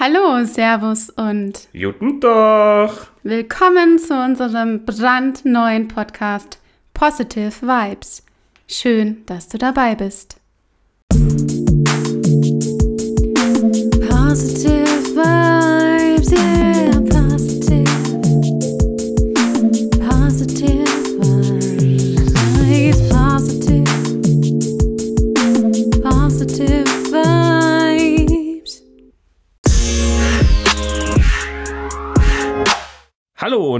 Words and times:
Hallo, 0.00 0.44
Servus 0.44 1.10
und 1.10 1.68
Guten 1.72 2.20
Tag. 2.20 3.08
willkommen 3.24 3.98
zu 3.98 4.14
unserem 4.14 4.84
brandneuen 4.84 5.88
Podcast 5.88 6.60
Positive 6.94 7.50
Vibes. 7.62 8.24
Schön, 8.68 9.26
dass 9.26 9.48
du 9.48 9.58
dabei 9.58 9.96
bist. 9.96 10.37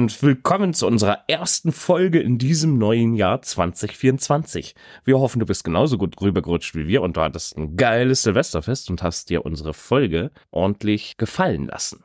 Und 0.09 0.23
willkommen 0.23 0.73
zu 0.73 0.87
unserer 0.87 1.25
ersten 1.29 1.71
Folge 1.71 2.19
in 2.19 2.39
diesem 2.39 2.79
neuen 2.79 3.13
Jahr 3.13 3.43
2024. 3.43 4.75
Wir 5.05 5.19
hoffen, 5.19 5.39
du 5.39 5.45
bist 5.45 5.65
genauso 5.65 5.99
gut 5.99 6.19
rübergerutscht 6.19 6.75
wie 6.77 6.89
wir 6.89 7.03
und 7.03 7.19
du 7.19 7.21
hattest 7.21 7.59
ein 7.59 7.77
geiles 7.77 8.23
Silvesterfest 8.23 8.89
und 8.89 9.03
hast 9.03 9.29
dir 9.29 9.45
unsere 9.45 9.75
Folge 9.75 10.31
ordentlich 10.51 11.19
gefallen 11.19 11.67
lassen. 11.67 12.05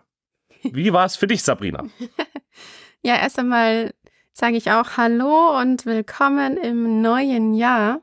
Wie 0.64 0.92
war 0.92 1.06
es 1.06 1.16
für 1.16 1.28
dich, 1.28 1.44
Sabrina? 1.44 1.86
Ja, 3.06 3.16
erst 3.16 3.40
einmal 3.40 3.94
sage 4.34 4.58
ich 4.58 4.72
auch 4.72 4.98
Hallo 4.98 5.58
und 5.62 5.86
willkommen 5.86 6.58
im 6.58 7.02
neuen 7.02 7.54
Jahr. 7.54 8.02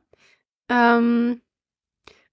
Ähm, 0.70 1.42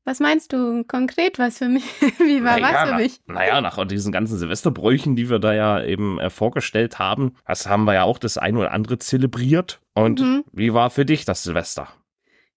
was 0.07 0.21
meinst 0.21 0.53
du 0.53 0.85
konkret, 0.85 1.37
was 1.37 1.57
für 1.57 1.67
mich? 1.67 1.83
Wie 2.19 2.41
war 2.41 2.57
Naja, 2.57 2.73
was 2.81 2.89
für 2.89 2.95
mich? 2.95 3.19
Naja, 3.27 3.59
nach 3.59 3.85
diesen 3.85 4.13
ganzen 4.13 4.37
Silvesterbräuchen, 4.37 5.17
die 5.17 5.29
wir 5.29 5.39
da 5.39 5.53
ja 5.53 5.83
eben 5.83 6.17
äh, 6.17 6.29
vorgestellt 6.29 6.97
haben, 6.97 7.35
das 7.45 7.67
haben 7.67 7.83
wir 7.83 7.93
ja 7.93 8.03
auch 8.03 8.17
das 8.17 8.37
ein 8.37 8.55
oder 8.55 8.71
andere 8.71 8.99
zelebriert. 8.99 9.81
Und 9.93 10.21
Mhm. 10.21 10.43
wie 10.53 10.73
war 10.73 10.89
für 10.91 11.03
dich 11.03 11.25
das 11.25 11.43
Silvester? 11.43 11.89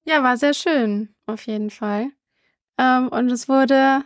Ja, 0.05 0.23
war 0.23 0.37
sehr 0.37 0.55
schön, 0.55 1.09
auf 1.27 1.45
jeden 1.49 1.71
Fall. 1.71 2.11
Ähm, 2.79 3.09
und 3.09 3.29
es 3.33 3.49
wurde 3.49 4.03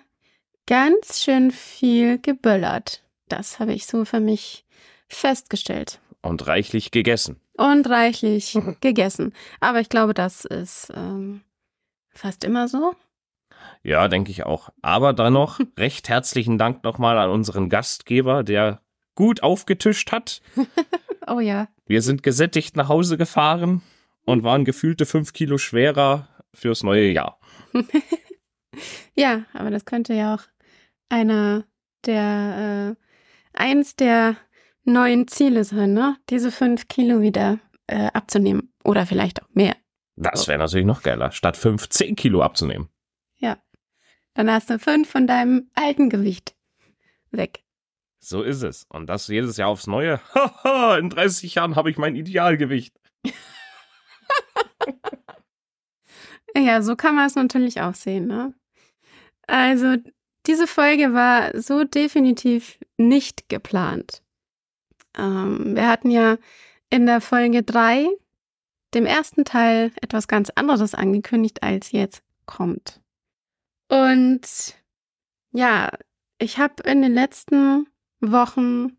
ganz 0.67 1.23
schön 1.23 1.51
viel 1.51 2.19
geböllert. 2.19 3.05
Das 3.29 3.61
habe 3.61 3.75
ich 3.75 3.85
so 3.85 4.07
für 4.07 4.21
mich 4.21 4.65
festgestellt. 5.07 6.01
Und 6.23 6.47
reichlich 6.47 6.93
gegessen. 6.93 7.43
Und 7.59 7.91
reichlich 7.91 8.57
gegessen. 8.81 9.35
Aber 9.61 9.81
ich 9.81 9.91
glaube, 9.91 10.15
das 10.15 10.47
ist 10.47 10.91
ähm, 10.97 11.43
fast 12.15 12.43
immer 12.45 12.69
so. 12.69 12.95
Ja, 13.83 14.09
denke 14.09 14.31
ich 14.31 14.45
auch. 14.45 14.71
Aber 14.83 15.13
dann 15.13 15.33
noch 15.33 15.61
recht 15.79 16.09
herzlichen 16.09 16.59
Dank 16.59 16.85
nochmal 16.85 17.19
an 17.19 17.31
unseren 17.31 17.69
Gastgeber, 17.69 18.43
der 18.43 18.81
gut 19.15 19.43
aufgetischt 19.43 20.13
hat. 20.13 20.41
Oh 21.27 21.41
ja. 21.41 21.69
Wir 21.87 22.03
sind 22.03 22.23
gesättigt 22.23 22.77
nach 22.77 22.91
Hause 22.91 23.17
gefahren 23.17 23.81
und 24.27 24.43
waren 24.43 24.67
gefühlte 24.67 25.07
fünf 25.07 25.33
Kilo 25.33 25.57
schwerer 25.57 26.29
fürs 26.53 26.83
neue 26.83 27.11
Jahr. 27.11 27.41
Ja, 29.15 29.45
aber 29.53 29.71
das 29.71 29.85
könnte 29.85 30.15
ja 30.15 30.35
auch 30.35 30.43
einer 31.09 31.65
der, 32.07 32.97
äh, 32.97 33.59
eins 33.59 33.97
der 33.97 34.37
neuen 34.85 35.29
Ziele 35.29 35.65
sein, 35.65 35.93
ne? 35.93 36.17
Diese 36.31 36.51
fünf 36.51 36.89
Kilo 36.89 37.21
wieder 37.21 37.59
äh, 37.87 38.09
abzunehmen. 38.13 38.73
Oder 38.85 39.07
vielleicht 39.07 39.43
auch 39.43 39.49
mehr. 39.55 39.77
Das 40.17 40.47
wäre 40.47 40.59
natürlich 40.59 40.87
noch 40.87 41.03
geiler, 41.03 41.33
statt 41.33 41.57
fünf, 41.57 41.89
zehn 41.89 42.17
Kilo 42.17 42.43
abzunehmen. 42.43 42.89
Dann 44.35 44.51
hast 44.51 44.71
du 44.71 44.79
fünf 44.79 45.09
von 45.09 45.27
deinem 45.27 45.71
alten 45.75 46.11
Gewicht 46.11 46.55
weg. 47.31 47.63
So 48.21 48.43
ist 48.43 48.63
es. 48.63 48.87
Und 48.89 49.07
das 49.07 49.29
jedes 49.29 49.57
Jahr 49.57 49.69
aufs 49.69 49.87
Neue. 49.87 50.21
Haha, 50.35 50.99
in 50.99 51.11
30 51.11 51.55
Jahren 51.55 51.77
habe 51.77 51.91
ich 51.91 51.99
mein 51.99 52.17
Idealgewicht. 52.17 52.99
Ja, 56.57 56.83
so 56.83 56.95
kann 56.95 57.17
man 57.17 57.27
es 57.27 57.35
natürlich 57.35 57.81
auch 57.81 57.95
sehen, 57.95 58.27
ne? 58.27 58.55
Also, 59.47 59.97
diese 60.47 60.67
Folge 60.67 61.13
war 61.13 61.61
so 61.61 61.85
definitiv 61.85 62.79
nicht 62.97 63.49
geplant. 63.49 64.23
Ähm, 65.19 65.75
wir 65.75 65.89
hatten 65.89 66.11
ja 66.11 66.39
in 66.91 67.07
der 67.07 67.21
Folge 67.21 67.63
drei, 67.63 68.07
dem 68.95 69.07
ersten 69.07 69.45
Teil, 69.45 69.91
etwas 70.01 70.29
ganz 70.29 70.51
anderes 70.51 70.95
angekündigt, 70.95 71.63
als 71.63 71.91
jetzt 71.93 72.23
kommt. 72.47 73.01
Und 73.89 74.43
ja, 75.53 75.91
ich 76.39 76.59
habe 76.59 76.83
in 76.85 77.03
den 77.03 77.15
letzten 77.15 77.87
Wochen 78.21 78.97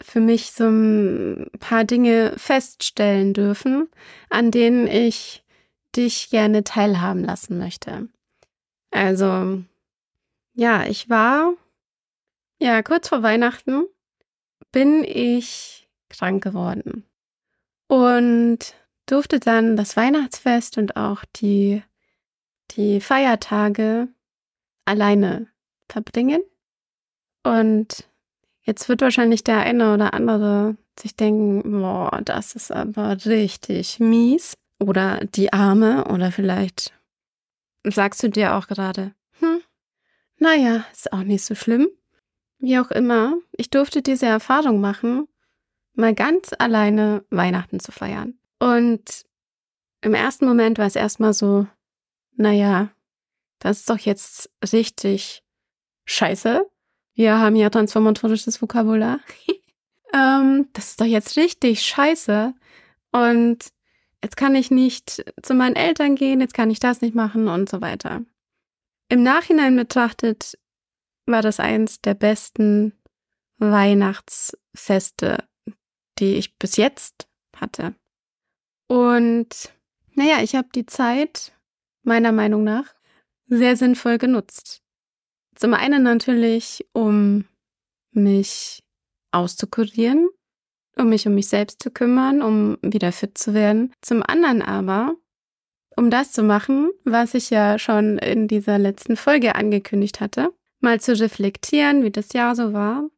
für 0.00 0.20
mich 0.20 0.52
so 0.52 0.68
ein 0.68 1.50
paar 1.60 1.84
Dinge 1.84 2.34
feststellen 2.36 3.32
dürfen, 3.32 3.88
an 4.28 4.50
denen 4.50 4.86
ich 4.86 5.44
dich 5.96 6.30
gerne 6.30 6.64
teilhaben 6.64 7.24
lassen 7.24 7.58
möchte. 7.58 8.08
Also, 8.90 9.62
ja, 10.54 10.84
ich 10.86 11.08
war, 11.08 11.54
ja, 12.58 12.82
kurz 12.82 13.08
vor 13.08 13.22
Weihnachten 13.22 13.84
bin 14.72 15.04
ich 15.04 15.88
krank 16.08 16.42
geworden 16.42 17.04
und 17.88 18.58
durfte 19.06 19.40
dann 19.40 19.76
das 19.76 19.96
Weihnachtsfest 19.96 20.78
und 20.78 20.96
auch 20.96 21.24
die, 21.36 21.82
die 22.72 23.00
Feiertage 23.00 24.08
alleine 24.84 25.48
verbringen. 25.88 26.42
Und 27.42 28.08
jetzt 28.62 28.88
wird 28.88 29.02
wahrscheinlich 29.02 29.44
der 29.44 29.60
eine 29.60 29.94
oder 29.94 30.14
andere 30.14 30.76
sich 30.98 31.16
denken, 31.16 31.62
boah, 31.80 32.20
das 32.24 32.54
ist 32.54 32.72
aber 32.72 33.16
richtig 33.26 34.00
mies. 34.00 34.54
Oder 34.80 35.20
die 35.24 35.52
Arme 35.52 36.06
oder 36.06 36.32
vielleicht 36.32 36.92
sagst 37.84 38.22
du 38.22 38.28
dir 38.28 38.54
auch 38.54 38.66
gerade, 38.66 39.14
hm, 39.38 39.60
naja, 40.38 40.84
ist 40.92 41.12
auch 41.12 41.22
nicht 41.22 41.44
so 41.44 41.54
schlimm. 41.54 41.88
Wie 42.58 42.78
auch 42.78 42.90
immer, 42.90 43.36
ich 43.52 43.70
durfte 43.70 44.02
diese 44.02 44.26
Erfahrung 44.26 44.80
machen, 44.80 45.28
mal 45.94 46.14
ganz 46.14 46.50
alleine 46.58 47.24
Weihnachten 47.30 47.78
zu 47.78 47.92
feiern. 47.92 48.38
Und 48.58 49.24
im 50.00 50.14
ersten 50.14 50.46
Moment 50.46 50.78
war 50.78 50.86
es 50.86 50.96
erstmal 50.96 51.34
so, 51.34 51.66
naja, 52.36 52.90
das 53.58 53.80
ist 53.80 53.90
doch 53.90 53.98
jetzt 53.98 54.50
richtig 54.72 55.42
scheiße. 56.06 56.68
Wir 57.14 57.38
haben 57.38 57.56
ja 57.56 57.70
transformatorisches 57.70 58.60
Vokabular. 58.60 59.20
ähm, 60.14 60.68
das 60.72 60.90
ist 60.90 61.00
doch 61.00 61.06
jetzt 61.06 61.36
richtig 61.36 61.82
scheiße. 61.82 62.54
Und 63.12 63.72
jetzt 64.22 64.36
kann 64.36 64.54
ich 64.54 64.70
nicht 64.70 65.24
zu 65.42 65.54
meinen 65.54 65.76
Eltern 65.76 66.16
gehen, 66.16 66.40
jetzt 66.40 66.54
kann 66.54 66.70
ich 66.70 66.80
das 66.80 67.00
nicht 67.00 67.14
machen 67.14 67.48
und 67.48 67.68
so 67.68 67.80
weiter. 67.80 68.22
Im 69.08 69.22
Nachhinein 69.22 69.76
betrachtet 69.76 70.58
war 71.26 71.42
das 71.42 71.60
eins 71.60 72.00
der 72.00 72.14
besten 72.14 72.92
Weihnachtsfeste, 73.58 75.44
die 76.18 76.34
ich 76.34 76.58
bis 76.58 76.76
jetzt 76.76 77.28
hatte. 77.56 77.94
Und 78.88 79.72
naja, 80.14 80.42
ich 80.42 80.54
habe 80.54 80.68
die 80.74 80.86
Zeit 80.86 81.52
meiner 82.04 82.32
Meinung 82.32 82.64
nach 82.64 82.94
sehr 83.46 83.76
sinnvoll 83.76 84.18
genutzt. 84.18 84.82
Zum 85.54 85.74
einen 85.74 86.02
natürlich, 86.02 86.86
um 86.92 87.44
mich 88.12 88.82
auszukurieren, 89.32 90.28
um 90.96 91.08
mich 91.08 91.26
um 91.26 91.34
mich 91.34 91.48
selbst 91.48 91.82
zu 91.82 91.90
kümmern, 91.90 92.42
um 92.42 92.78
wieder 92.82 93.12
fit 93.12 93.36
zu 93.36 93.54
werden. 93.54 93.92
Zum 94.00 94.22
anderen 94.22 94.62
aber, 94.62 95.16
um 95.96 96.10
das 96.10 96.32
zu 96.32 96.42
machen, 96.42 96.90
was 97.04 97.34
ich 97.34 97.50
ja 97.50 97.78
schon 97.78 98.18
in 98.18 98.48
dieser 98.48 98.78
letzten 98.78 99.16
Folge 99.16 99.54
angekündigt 99.54 100.20
hatte, 100.20 100.52
mal 100.80 101.00
zu 101.00 101.18
reflektieren, 101.18 102.02
wie 102.02 102.10
das 102.10 102.32
Jahr 102.32 102.54
so 102.54 102.72
war 102.72 103.08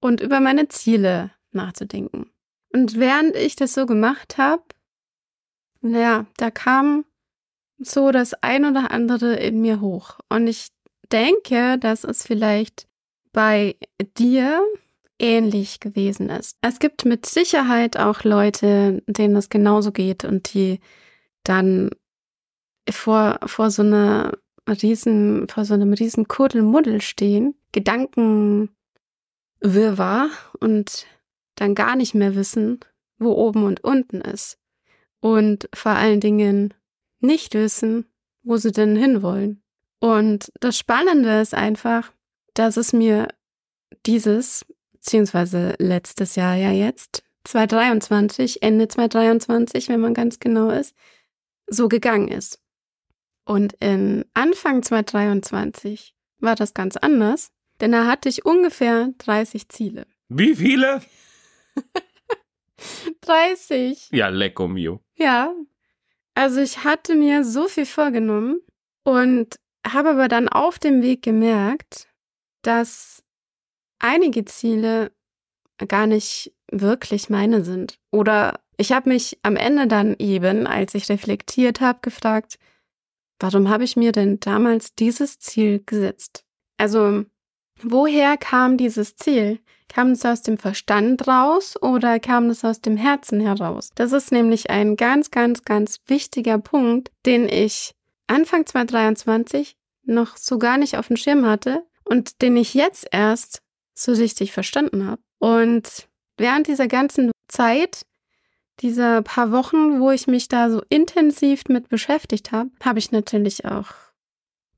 und 0.00 0.20
über 0.20 0.40
meine 0.40 0.68
Ziele 0.68 1.30
nachzudenken. 1.52 2.30
Und 2.72 2.98
während 2.98 3.36
ich 3.36 3.56
das 3.56 3.74
so 3.74 3.86
gemacht 3.86 4.38
habe, 4.38 4.62
naja, 5.80 6.26
da 6.36 6.50
kam 6.50 7.04
so 7.86 8.10
das 8.10 8.34
ein 8.42 8.64
oder 8.64 8.90
andere 8.90 9.34
in 9.34 9.60
mir 9.60 9.80
hoch. 9.80 10.18
Und 10.28 10.46
ich 10.46 10.68
denke, 11.10 11.78
dass 11.78 12.04
es 12.04 12.26
vielleicht 12.26 12.86
bei 13.32 13.76
dir 14.18 14.62
ähnlich 15.18 15.80
gewesen 15.80 16.28
ist. 16.30 16.56
Es 16.62 16.78
gibt 16.78 17.04
mit 17.04 17.26
Sicherheit 17.26 17.96
auch 17.96 18.24
Leute, 18.24 19.02
denen 19.06 19.36
es 19.36 19.48
genauso 19.48 19.92
geht 19.92 20.24
und 20.24 20.52
die 20.52 20.80
dann 21.44 21.90
vor, 22.90 23.38
vor 23.46 23.70
so 23.70 23.82
einer 23.82 24.32
riesen, 24.68 25.48
vor 25.48 25.64
so 25.64 25.74
einem 25.74 25.92
riesen 25.92 26.28
Kuddelmuddel 26.28 27.00
stehen, 27.00 27.54
Gedanken 27.72 28.70
Wirrwarr 29.60 30.28
und 30.60 31.06
dann 31.54 31.74
gar 31.74 31.96
nicht 31.96 32.14
mehr 32.14 32.34
wissen, 32.34 32.80
wo 33.18 33.32
oben 33.32 33.64
und 33.64 33.82
unten 33.84 34.20
ist. 34.20 34.58
Und 35.20 35.68
vor 35.72 35.92
allen 35.92 36.20
Dingen 36.20 36.74
nicht 37.22 37.54
wissen, 37.54 38.06
wo 38.42 38.56
sie 38.56 38.72
denn 38.72 38.96
hinwollen. 38.96 39.62
Und 40.00 40.52
das 40.60 40.76
Spannende 40.76 41.40
ist 41.40 41.54
einfach, 41.54 42.12
dass 42.54 42.76
es 42.76 42.92
mir 42.92 43.28
dieses, 44.04 44.66
beziehungsweise 44.92 45.74
letztes 45.78 46.36
Jahr 46.36 46.56
ja 46.56 46.72
jetzt, 46.72 47.22
2023, 47.44 48.62
Ende 48.62 48.88
2023, 48.88 49.88
wenn 49.88 50.00
man 50.00 50.14
ganz 50.14 50.40
genau 50.40 50.70
ist, 50.70 50.94
so 51.66 51.88
gegangen 51.88 52.28
ist. 52.28 52.60
Und 53.44 53.74
in 53.74 54.24
Anfang 54.34 54.82
2023 54.82 56.14
war 56.38 56.54
das 56.54 56.74
ganz 56.74 56.96
anders, 56.96 57.50
denn 57.80 57.92
da 57.92 58.06
hatte 58.06 58.28
ich 58.28 58.44
ungefähr 58.44 59.12
30 59.18 59.68
Ziele. 59.68 60.06
Wie 60.28 60.54
viele? 60.54 61.02
30. 63.22 64.10
Ja, 64.12 64.28
lecco 64.28 64.68
mio. 64.68 65.00
Ja. 65.16 65.52
Also 66.34 66.60
ich 66.60 66.84
hatte 66.84 67.14
mir 67.14 67.44
so 67.44 67.68
viel 67.68 67.86
vorgenommen 67.86 68.60
und 69.04 69.56
habe 69.86 70.10
aber 70.10 70.28
dann 70.28 70.48
auf 70.48 70.78
dem 70.78 71.02
Weg 71.02 71.22
gemerkt, 71.22 72.08
dass 72.62 73.22
einige 73.98 74.44
Ziele 74.44 75.12
gar 75.88 76.06
nicht 76.06 76.52
wirklich 76.70 77.28
meine 77.28 77.64
sind. 77.64 77.98
Oder 78.10 78.60
ich 78.76 78.92
habe 78.92 79.10
mich 79.10 79.38
am 79.42 79.56
Ende 79.56 79.86
dann 79.86 80.16
eben, 80.18 80.66
als 80.66 80.94
ich 80.94 81.08
reflektiert 81.08 81.80
habe, 81.80 82.00
gefragt, 82.02 82.58
warum 83.38 83.68
habe 83.68 83.84
ich 83.84 83.96
mir 83.96 84.12
denn 84.12 84.40
damals 84.40 84.94
dieses 84.94 85.38
Ziel 85.38 85.82
gesetzt? 85.84 86.44
Also, 86.78 87.24
woher 87.82 88.36
kam 88.36 88.76
dieses 88.76 89.16
Ziel? 89.16 89.60
Kam 89.92 90.12
es 90.12 90.24
aus 90.24 90.40
dem 90.40 90.56
Verstand 90.56 91.28
raus 91.28 91.74
oder 91.82 92.18
kam 92.18 92.48
es 92.48 92.64
aus 92.64 92.80
dem 92.80 92.96
Herzen 92.96 93.40
heraus? 93.40 93.90
Das 93.94 94.12
ist 94.12 94.32
nämlich 94.32 94.70
ein 94.70 94.96
ganz, 94.96 95.30
ganz, 95.30 95.64
ganz 95.64 95.98
wichtiger 96.06 96.58
Punkt, 96.58 97.10
den 97.26 97.46
ich 97.46 97.92
Anfang 98.26 98.64
2023 98.64 99.76
noch 100.04 100.38
so 100.38 100.58
gar 100.58 100.78
nicht 100.78 100.96
auf 100.96 101.08
dem 101.08 101.18
Schirm 101.18 101.44
hatte 101.44 101.84
und 102.04 102.40
den 102.40 102.56
ich 102.56 102.72
jetzt 102.72 103.06
erst 103.10 103.60
so 103.92 104.12
richtig 104.12 104.52
verstanden 104.52 105.06
habe. 105.06 105.20
Und 105.38 106.08
während 106.38 106.68
dieser 106.68 106.88
ganzen 106.88 107.30
Zeit, 107.48 108.06
dieser 108.80 109.20
paar 109.20 109.52
Wochen, 109.52 110.00
wo 110.00 110.10
ich 110.10 110.26
mich 110.26 110.48
da 110.48 110.70
so 110.70 110.80
intensiv 110.88 111.64
mit 111.68 111.90
beschäftigt 111.90 112.50
habe, 112.50 112.70
habe 112.82 112.98
ich 112.98 113.12
natürlich 113.12 113.66
auch 113.66 113.88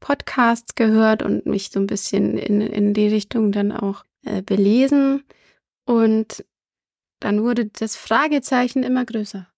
Podcasts 0.00 0.74
gehört 0.74 1.22
und 1.22 1.46
mich 1.46 1.70
so 1.70 1.78
ein 1.78 1.86
bisschen 1.86 2.36
in, 2.36 2.60
in 2.60 2.94
die 2.94 3.06
Richtung 3.06 3.52
dann 3.52 3.70
auch 3.70 4.02
äh, 4.24 4.42
belesen 4.42 5.24
und 5.84 6.44
dann 7.20 7.42
wurde 7.42 7.66
das 7.66 7.96
Fragezeichen 7.96 8.82
immer 8.82 9.04
größer. 9.04 9.48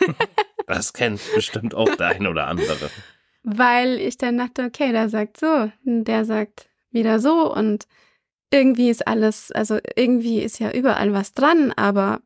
das 0.66 0.92
kennt 0.92 1.20
bestimmt 1.34 1.74
auch 1.74 1.94
der 1.96 2.08
ein 2.08 2.26
oder 2.26 2.48
andere. 2.48 2.90
Weil 3.44 4.00
ich 4.00 4.18
dann 4.18 4.38
dachte, 4.38 4.64
okay, 4.64 4.92
der 4.92 5.08
sagt 5.08 5.38
so, 5.38 5.70
der 5.84 6.24
sagt 6.24 6.68
wieder 6.90 7.20
so 7.20 7.52
und 7.52 7.86
irgendwie 8.52 8.90
ist 8.90 9.06
alles, 9.06 9.50
also 9.52 9.78
irgendwie 9.96 10.40
ist 10.40 10.58
ja 10.58 10.70
überall 10.72 11.12
was 11.12 11.32
dran, 11.32 11.72
aber 11.72 12.20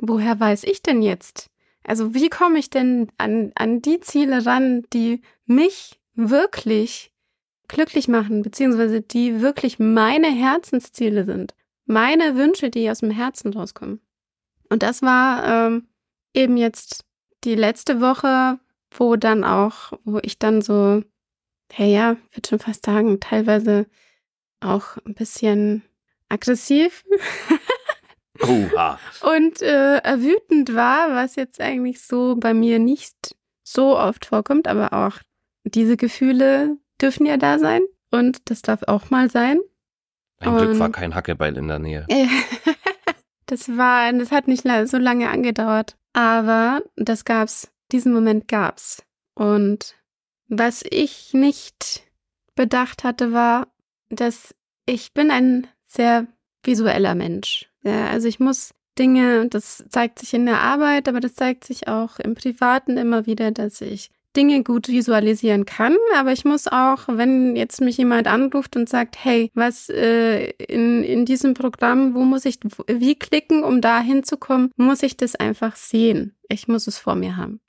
woher 0.00 0.38
weiß 0.38 0.64
ich 0.64 0.82
denn 0.82 1.02
jetzt? 1.02 1.50
Also 1.84 2.14
wie 2.14 2.28
komme 2.28 2.58
ich 2.58 2.70
denn 2.70 3.10
an, 3.18 3.52
an 3.54 3.80
die 3.80 4.00
Ziele 4.00 4.44
ran, 4.44 4.82
die 4.92 5.22
mich 5.46 6.00
wirklich 6.14 7.11
glücklich 7.72 8.06
machen, 8.06 8.42
beziehungsweise 8.42 9.00
die 9.00 9.40
wirklich 9.40 9.78
meine 9.78 10.30
Herzensziele 10.30 11.24
sind. 11.24 11.54
Meine 11.86 12.36
Wünsche, 12.36 12.70
die 12.70 12.88
aus 12.90 13.00
dem 13.00 13.10
Herzen 13.10 13.52
rauskommen. 13.52 14.00
Und 14.68 14.82
das 14.82 15.02
war 15.02 15.44
ähm, 15.66 15.88
eben 16.34 16.56
jetzt 16.56 17.04
die 17.44 17.54
letzte 17.54 18.00
Woche, 18.00 18.58
wo 18.96 19.16
dann 19.16 19.42
auch, 19.42 19.92
wo 20.04 20.18
ich 20.22 20.38
dann 20.38 20.62
so, 20.62 21.02
hey 21.72 21.92
ja, 21.92 22.16
würde 22.32 22.48
schon 22.48 22.58
fast 22.58 22.84
sagen, 22.86 23.18
teilweise 23.20 23.86
auch 24.60 24.98
ein 25.04 25.14
bisschen 25.14 25.82
aggressiv 26.28 27.04
und 29.22 29.62
äh, 29.62 30.00
wütend 30.18 30.74
war, 30.74 31.14
was 31.14 31.36
jetzt 31.36 31.60
eigentlich 31.60 32.02
so 32.02 32.36
bei 32.36 32.54
mir 32.54 32.78
nicht 32.78 33.34
so 33.62 33.98
oft 33.98 34.26
vorkommt, 34.26 34.68
aber 34.68 34.92
auch 34.92 35.18
diese 35.64 35.96
Gefühle 35.96 36.76
dürfen 37.02 37.26
ja 37.26 37.36
da 37.36 37.58
sein 37.58 37.82
und 38.10 38.50
das 38.50 38.62
darf 38.62 38.82
auch 38.86 39.10
mal 39.10 39.30
sein. 39.30 39.60
Ein 40.38 40.56
Glück 40.56 40.78
war 40.78 40.90
kein 40.90 41.14
Hackebeil 41.14 41.56
in 41.56 41.68
der 41.68 41.78
Nähe. 41.78 42.06
das 43.46 43.76
war, 43.76 44.12
das 44.12 44.32
hat 44.32 44.48
nicht 44.48 44.66
so 44.86 44.98
lange 44.98 45.30
angedauert, 45.30 45.96
aber 46.12 46.82
das 46.96 47.24
gab's, 47.24 47.70
diesen 47.92 48.12
Moment 48.12 48.48
gab's. 48.48 49.04
Und 49.34 49.96
was 50.48 50.84
ich 50.88 51.32
nicht 51.32 52.02
bedacht 52.54 53.04
hatte, 53.04 53.32
war, 53.32 53.68
dass 54.10 54.54
ich 54.86 55.14
bin 55.14 55.30
ein 55.30 55.66
sehr 55.84 56.26
visueller 56.64 57.14
Mensch. 57.14 57.70
Ja, 57.82 58.08
also 58.08 58.28
ich 58.28 58.40
muss 58.40 58.74
Dinge, 58.98 59.48
das 59.48 59.84
zeigt 59.88 60.18
sich 60.18 60.34
in 60.34 60.46
der 60.46 60.60
Arbeit, 60.60 61.08
aber 61.08 61.20
das 61.20 61.34
zeigt 61.34 61.64
sich 61.64 61.88
auch 61.88 62.18
im 62.18 62.34
Privaten 62.34 62.96
immer 62.96 63.26
wieder, 63.26 63.50
dass 63.50 63.80
ich 63.80 64.10
Dinge 64.36 64.62
gut 64.62 64.88
visualisieren 64.88 65.64
kann, 65.64 65.96
aber 66.16 66.32
ich 66.32 66.44
muss 66.44 66.66
auch, 66.68 67.08
wenn 67.08 67.56
jetzt 67.56 67.80
mich 67.80 67.96
jemand 67.96 68.26
anruft 68.26 68.76
und 68.76 68.88
sagt, 68.88 69.16
hey, 69.22 69.50
was 69.54 69.88
äh, 69.88 70.50
in, 70.50 71.02
in 71.04 71.24
diesem 71.24 71.54
Programm, 71.54 72.14
wo 72.14 72.20
muss 72.20 72.44
ich 72.44 72.58
wie 72.86 73.14
klicken, 73.14 73.64
um 73.64 73.80
da 73.80 74.00
hinzukommen, 74.00 74.70
muss 74.76 75.02
ich 75.02 75.16
das 75.16 75.34
einfach 75.34 75.76
sehen. 75.76 76.34
Ich 76.48 76.68
muss 76.68 76.86
es 76.86 76.98
vor 76.98 77.14
mir 77.14 77.36
haben. 77.36 77.60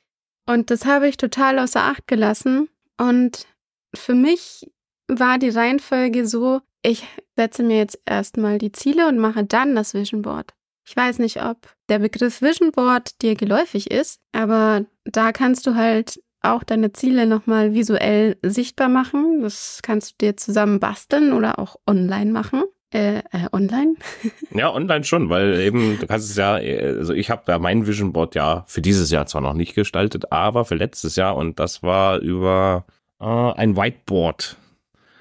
Und 0.45 0.71
das 0.71 0.85
habe 0.85 1.07
ich 1.07 1.17
total 1.17 1.59
außer 1.59 1.81
Acht 1.81 2.07
gelassen. 2.07 2.69
Und 2.97 3.47
für 3.95 4.13
mich 4.13 4.69
war 5.07 5.37
die 5.37 5.49
Reihenfolge 5.49 6.25
so, 6.25 6.61
ich 6.81 7.07
setze 7.37 7.63
mir 7.63 7.77
jetzt 7.77 7.99
erstmal 8.05 8.57
die 8.57 8.71
Ziele 8.71 9.07
und 9.07 9.17
mache 9.17 9.45
dann 9.45 9.75
das 9.75 9.93
Vision 9.93 10.21
Board. 10.21 10.53
Ich 10.85 10.95
weiß 10.95 11.19
nicht, 11.19 11.41
ob 11.41 11.73
der 11.87 11.99
Begriff 11.99 12.41
Vision 12.41 12.71
Board 12.71 13.21
dir 13.21 13.35
geläufig 13.35 13.89
ist, 13.89 14.19
aber 14.33 14.85
da 15.05 15.31
kannst 15.31 15.65
du 15.65 15.75
halt 15.75 16.21
auch 16.43 16.63
deine 16.63 16.93
Ziele 16.93 17.25
nochmal 17.25 17.73
visuell 17.73 18.37
sichtbar 18.43 18.89
machen. 18.89 19.41
Das 19.41 19.79
kannst 19.81 20.11
du 20.11 20.25
dir 20.25 20.37
zusammen 20.37 20.79
basteln 20.79 21.33
oder 21.33 21.59
auch 21.59 21.77
online 21.87 22.31
machen. 22.31 22.63
Äh, 22.93 23.19
äh, 23.31 23.47
online? 23.51 23.95
ja, 24.51 24.71
online 24.71 25.03
schon, 25.03 25.29
weil 25.29 25.59
eben, 25.59 25.97
du 25.99 26.05
kannst 26.05 26.29
es 26.29 26.35
ja, 26.35 26.53
also 26.53 27.13
ich 27.13 27.31
habe 27.31 27.51
ja 27.51 27.57
mein 27.57 27.87
Vision 27.87 28.13
Board 28.13 28.35
ja 28.35 28.65
für 28.67 28.81
dieses 28.81 29.09
Jahr 29.09 29.25
zwar 29.25 29.41
noch 29.41 29.55
nicht 29.55 29.73
gestaltet, 29.73 30.31
aber 30.31 30.63
für 30.63 30.75
letztes 30.75 31.15
Jahr 31.15 31.35
und 31.35 31.59
das 31.59 31.81
war 31.81 32.19
über 32.19 32.85
äh, 33.19 33.25
ein 33.25 33.75
Whiteboard, 33.75 34.57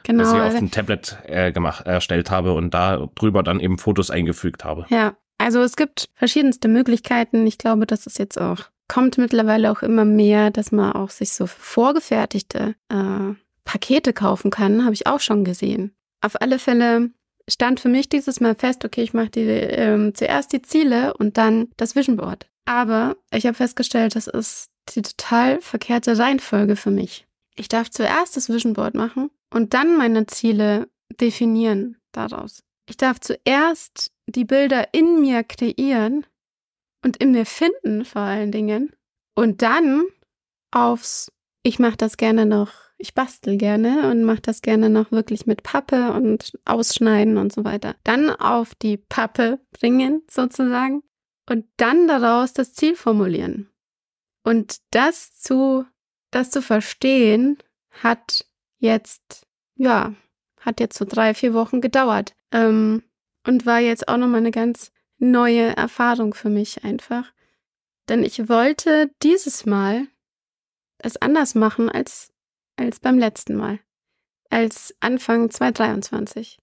genau, 0.03 0.25
das 0.25 0.35
ich 0.35 0.41
auf 0.41 0.59
dem 0.59 0.71
Tablet 0.71 1.17
äh, 1.25 1.51
gemacht, 1.51 1.87
erstellt 1.87 2.31
habe 2.31 2.53
und 2.53 2.75
da 2.75 3.09
drüber 3.15 3.43
dann 3.43 3.59
eben 3.59 3.79
Fotos 3.79 4.11
eingefügt 4.11 4.67
habe. 4.67 4.85
Ja, 4.91 5.17
also 5.38 5.62
es 5.62 5.75
gibt 5.76 6.11
verschiedenste 6.14 6.69
Möglichkeiten. 6.69 7.47
Ich 7.47 7.57
glaube, 7.57 7.87
das 7.87 8.07
ist 8.07 8.19
jetzt 8.19 8.38
auch 8.38 8.64
kommt 8.92 9.16
mittlerweile 9.16 9.70
auch 9.70 9.80
immer 9.80 10.04
mehr, 10.04 10.50
dass 10.50 10.70
man 10.70 10.92
auch 10.92 11.08
sich 11.08 11.32
so 11.32 11.46
vorgefertigte 11.46 12.75
äh, 12.90 13.34
Pakete 13.64 14.12
kaufen 14.12 14.50
kann, 14.50 14.84
habe 14.84 14.92
ich 14.92 15.06
auch 15.06 15.20
schon 15.20 15.44
gesehen. 15.44 15.94
Auf 16.20 16.42
alle 16.42 16.58
Fälle 16.58 17.11
stand 17.49 17.80
für 17.80 17.88
mich 17.88 18.11
dieses 18.11 18.40
Mal 18.40 18.54
fest, 18.54 18.84
okay, 18.84 19.02
ich 19.02 19.14
mache 19.14 19.30
ähm, 19.40 20.14
zuerst 20.14 20.52
die 20.52 20.61
Ziele 20.61 21.14
und 21.14 21.38
dann 21.38 21.68
das 21.78 21.96
Vision 21.96 22.16
Board. 22.16 22.50
Aber 22.66 23.16
ich 23.32 23.46
habe 23.46 23.54
festgestellt, 23.54 24.14
das 24.14 24.26
ist 24.26 24.68
die 24.90 25.00
total 25.00 25.62
verkehrte 25.62 26.18
Reihenfolge 26.18 26.76
für 26.76 26.90
mich. 26.90 27.26
Ich 27.54 27.68
darf 27.68 27.90
zuerst 27.90 28.37
das 28.37 28.50
Vision 28.50 28.75
Board 28.75 28.94
machen 28.94 29.30
und 29.54 29.72
dann 29.72 29.96
meine 29.96 30.26
Ziele 30.26 30.87
definieren 31.18 31.96
daraus. 32.12 32.62
Ich 32.90 32.99
darf 32.99 33.20
zuerst 33.20 34.11
die 34.26 34.44
Bilder 34.44 34.92
in 34.92 35.22
mir 35.22 35.44
kreieren 35.44 36.26
und 37.04 37.16
in 37.16 37.32
mir 37.32 37.47
finden 37.47 38.04
vor 38.04 38.23
allen 38.23 38.52
Dingen. 38.52 38.94
Und 39.35 39.62
dann 39.62 40.04
aufs, 40.71 41.32
ich 41.62 41.78
mache 41.78 41.97
das 41.97 42.16
gerne 42.16 42.47
noch, 42.47 42.73
ich 42.99 43.14
bastel 43.14 43.56
gerne 43.56 44.11
und 44.11 44.23
mache 44.25 44.42
das 44.42 44.62
gerne 44.62 44.88
noch 44.88 45.11
wirklich 45.11 45.47
mit 45.47 45.62
Pappe 45.62 46.12
und 46.12 46.59
ausschneiden 46.64 47.37
und 47.37 47.52
so 47.52 47.64
weiter. 47.64 47.97
Dann 48.04 48.30
auf 48.30 48.75
die 48.75 48.97
Pappe 48.97 49.61
bringen 49.73 50.23
sozusagen 50.30 51.02
und 51.49 51.66
dann 51.76 52.06
daraus 52.06 52.52
das 52.52 52.75
Ziel 52.75 52.94
formulieren. 52.94 53.68
Und 54.44 54.78
das 54.90 55.38
zu, 55.38 55.85
das 56.30 56.50
zu 56.50 56.62
verstehen, 56.62 57.59
hat 57.90 58.47
jetzt, 58.78 59.47
ja, 59.76 60.14
hat 60.61 60.80
jetzt 60.80 60.97
so 60.97 61.04
drei, 61.04 61.35
vier 61.35 61.54
Wochen 61.54 61.80
gedauert. 61.80 62.35
Ähm, 62.52 63.02
und 63.47 63.66
war 63.66 63.80
jetzt 63.80 64.09
auch 64.09 64.16
nochmal 64.16 64.40
eine 64.40 64.52
ganz 64.52 64.92
neue 65.23 65.76
Erfahrung 65.76 66.35
für 66.35 66.50
mich 66.50 66.85
einfach. 66.85 67.33
Denn 68.09 68.25
ich 68.25 68.49
wollte 68.49 69.11
dieses 69.23 69.64
Mal 69.64 70.09
es 70.99 71.17
anders 71.17 71.55
machen 71.55 71.88
als, 71.88 72.33
als 72.76 73.00
beim 73.00 73.19
letzten 73.19 73.57
Mal, 73.57 73.79
als 74.50 74.95
Anfang 75.00 75.50
2023. 75.50 76.59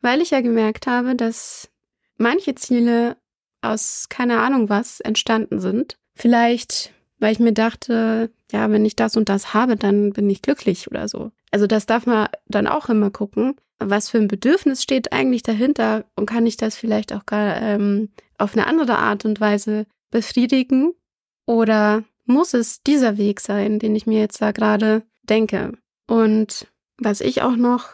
Weil 0.00 0.20
ich 0.20 0.30
ja 0.30 0.40
gemerkt 0.42 0.86
habe, 0.86 1.16
dass 1.16 1.70
manche 2.16 2.54
Ziele 2.54 3.16
aus 3.62 4.08
keine 4.08 4.40
Ahnung 4.40 4.68
was 4.68 5.00
entstanden 5.00 5.60
sind. 5.60 5.96
Vielleicht, 6.14 6.92
weil 7.18 7.32
ich 7.32 7.40
mir 7.40 7.52
dachte, 7.52 8.30
ja, 8.52 8.70
wenn 8.70 8.84
ich 8.84 8.96
das 8.96 9.16
und 9.16 9.28
das 9.28 9.54
habe, 9.54 9.76
dann 9.76 10.12
bin 10.12 10.28
ich 10.28 10.42
glücklich 10.42 10.88
oder 10.88 11.08
so. 11.08 11.32
Also 11.50 11.66
das 11.66 11.86
darf 11.86 12.04
man 12.06 12.28
dann 12.46 12.66
auch 12.66 12.88
immer 12.88 13.10
gucken. 13.10 13.56
Was 13.90 14.08
für 14.08 14.18
ein 14.18 14.28
Bedürfnis 14.28 14.82
steht 14.82 15.12
eigentlich 15.12 15.42
dahinter 15.42 16.04
und 16.16 16.26
kann 16.26 16.46
ich 16.46 16.56
das 16.56 16.76
vielleicht 16.76 17.12
auch 17.12 17.26
gar 17.26 17.60
ähm, 17.60 18.10
auf 18.38 18.54
eine 18.54 18.66
andere 18.66 18.98
Art 18.98 19.24
und 19.24 19.40
Weise 19.40 19.86
befriedigen? 20.10 20.92
Oder 21.46 22.04
muss 22.24 22.54
es 22.54 22.82
dieser 22.82 23.18
Weg 23.18 23.40
sein, 23.40 23.78
den 23.78 23.94
ich 23.94 24.06
mir 24.06 24.20
jetzt 24.20 24.40
da 24.40 24.52
gerade 24.52 25.02
denke? 25.22 25.72
Und 26.06 26.68
was 26.98 27.20
ich 27.20 27.42
auch 27.42 27.56
noch, 27.56 27.90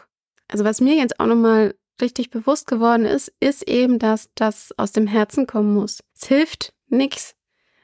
also 0.47 0.63
was 0.63 0.81
mir 0.81 0.95
jetzt 0.95 1.19
auch 1.19 1.25
nochmal 1.25 1.75
richtig 2.01 2.29
bewusst 2.29 2.67
geworden 2.67 3.05
ist, 3.05 3.31
ist 3.39 3.67
eben, 3.67 3.99
dass 3.99 4.29
das 4.35 4.73
aus 4.77 4.91
dem 4.91 5.07
Herzen 5.07 5.47
kommen 5.47 5.73
muss. 5.73 5.99
Es 6.15 6.27
hilft 6.27 6.73
nichts, 6.87 7.35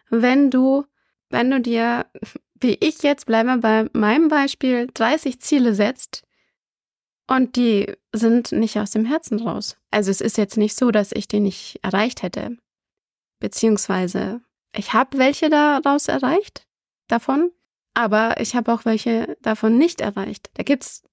wenn 0.10 0.50
du, 0.50 0.86
wenn 1.30 1.52
du 1.52 1.62
dir, 1.62 2.06
wie 2.60 2.78
ich 2.80 3.04
jetzt, 3.04 3.26
bleiben 3.26 3.48
wir 3.48 3.58
bei 3.58 3.90
meinem 3.94 4.28
Beispiel, 4.28 4.88
30 4.94 5.40
Ziele 5.42 5.76
setzt 5.76 6.27
und 7.28 7.56
die 7.56 7.94
sind 8.14 8.52
nicht 8.52 8.80
aus 8.80 8.92
dem 8.92 9.06
Herzen 9.06 9.40
raus. 9.40 9.78
Also 9.92 10.12
es 10.12 10.22
ist 10.22 10.38
jetzt 10.38 10.58
nicht 10.58 10.78
so, 10.78 10.92
dass 10.92 11.12
ich 11.12 11.28
die 11.28 11.40
nicht 11.40 11.80
erreicht 11.84 12.24
hätte. 12.24 12.58
Beziehungsweise 13.40 14.42
ich 14.76 14.94
habe 14.94 15.18
welche 15.18 15.50
daraus 15.50 16.08
erreicht, 16.08 16.66
davon, 17.08 17.52
aber 17.94 18.40
ich 18.40 18.56
habe 18.56 18.72
auch 18.74 18.86
welche 18.86 19.38
davon 19.42 19.78
nicht 19.78 20.02
erreicht. 20.02 20.50
Da 20.54 20.64
gibt's 20.64 21.04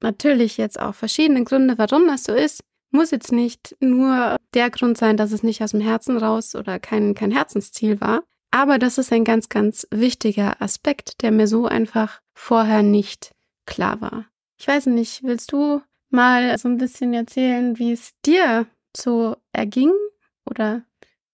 natürlich 0.00 0.56
jetzt 0.56 0.80
auch 0.80 0.94
verschiedene 0.94 1.44
Gründe, 1.44 1.78
warum 1.78 2.06
das 2.06 2.24
so 2.24 2.32
ist. 2.32 2.62
Muss 2.90 3.10
jetzt 3.10 3.32
nicht 3.32 3.76
nur 3.80 4.36
der 4.54 4.70
Grund 4.70 4.98
sein, 4.98 5.16
dass 5.16 5.32
es 5.32 5.42
nicht 5.42 5.62
aus 5.62 5.70
dem 5.70 5.80
Herzen 5.80 6.18
raus 6.18 6.54
oder 6.54 6.78
kein, 6.78 7.14
kein 7.14 7.30
Herzensziel 7.30 8.00
war. 8.00 8.22
Aber 8.50 8.78
das 8.78 8.98
ist 8.98 9.12
ein 9.12 9.24
ganz, 9.24 9.48
ganz 9.48 9.86
wichtiger 9.90 10.60
Aspekt, 10.60 11.22
der 11.22 11.32
mir 11.32 11.46
so 11.46 11.66
einfach 11.66 12.20
vorher 12.34 12.82
nicht 12.82 13.32
klar 13.64 14.00
war. 14.02 14.26
Ich 14.62 14.68
weiß 14.68 14.86
nicht, 14.86 15.24
willst 15.24 15.50
du 15.50 15.82
mal 16.10 16.56
so 16.56 16.68
ein 16.68 16.78
bisschen 16.78 17.12
erzählen, 17.14 17.80
wie 17.80 17.90
es 17.90 18.12
dir 18.24 18.68
so 18.96 19.36
erging 19.50 19.90
oder 20.48 20.84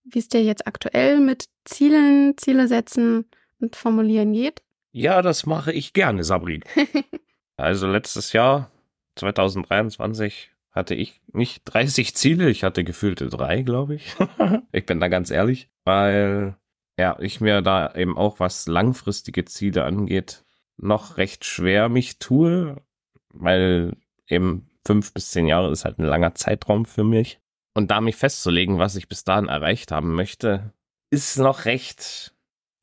wie 0.02 0.20
es 0.20 0.28
dir 0.28 0.42
jetzt 0.42 0.66
aktuell 0.66 1.20
mit 1.20 1.44
Zielen, 1.66 2.38
Ziele 2.38 2.68
setzen 2.68 3.26
und 3.60 3.76
formulieren 3.76 4.32
geht? 4.32 4.62
Ja, 4.92 5.20
das 5.20 5.44
mache 5.44 5.74
ich 5.74 5.92
gerne, 5.92 6.24
Sabrin. 6.24 6.64
Also 7.58 7.86
letztes 7.86 8.32
Jahr, 8.32 8.70
2023, 9.16 10.50
hatte 10.70 10.94
ich 10.94 11.20
nicht 11.32 11.64
30 11.66 12.14
Ziele, 12.14 12.48
ich 12.48 12.64
hatte 12.64 12.82
gefühlte 12.82 13.28
drei, 13.28 13.60
glaube 13.60 13.96
ich. 13.96 14.16
ich 14.72 14.86
bin 14.86 15.00
da 15.00 15.08
ganz 15.08 15.30
ehrlich, 15.30 15.68
weil 15.84 16.56
ja, 16.98 17.18
ich 17.20 17.42
mir 17.42 17.60
da 17.60 17.94
eben 17.94 18.16
auch 18.16 18.40
was 18.40 18.68
langfristige 18.68 19.44
Ziele 19.44 19.84
angeht, 19.84 20.46
noch 20.78 21.18
recht 21.18 21.44
schwer 21.44 21.88
mich 21.90 22.20
tue, 22.20 22.80
weil 23.32 23.96
eben 24.26 24.68
fünf 24.86 25.12
bis 25.12 25.30
zehn 25.30 25.46
Jahre 25.46 25.70
ist 25.70 25.84
halt 25.84 25.98
ein 25.98 26.04
langer 26.04 26.34
Zeitraum 26.34 26.86
für 26.86 27.04
mich. 27.04 27.40
Und 27.74 27.90
da 27.90 28.00
mich 28.00 28.16
festzulegen, 28.16 28.78
was 28.78 28.96
ich 28.96 29.08
bis 29.08 29.24
dahin 29.24 29.48
erreicht 29.48 29.92
haben 29.92 30.14
möchte, 30.14 30.72
ist 31.10 31.38
noch 31.38 31.64
recht 31.64 32.34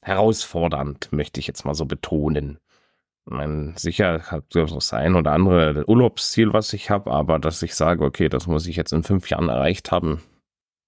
herausfordernd, 0.01 1.11
möchte 1.11 1.39
ich 1.39 1.47
jetzt 1.47 1.65
mal 1.65 1.73
so 1.73 1.85
betonen 1.85 2.59
mein, 3.25 3.73
sicher 3.75 4.23
hat 4.31 4.45
das 4.53 4.93
ein 4.93 5.15
oder 5.15 5.31
andere 5.31 5.87
Urlaubsziel, 5.87 6.53
was 6.53 6.73
ich 6.73 6.89
habe, 6.89 7.11
aber 7.11 7.39
dass 7.39 7.61
ich 7.63 7.75
sage, 7.75 8.05
okay, 8.05 8.29
das 8.29 8.47
muss 8.47 8.67
ich 8.67 8.75
jetzt 8.75 8.93
in 8.93 9.03
fünf 9.03 9.29
Jahren 9.29 9.49
erreicht 9.49 9.91
haben, 9.91 10.21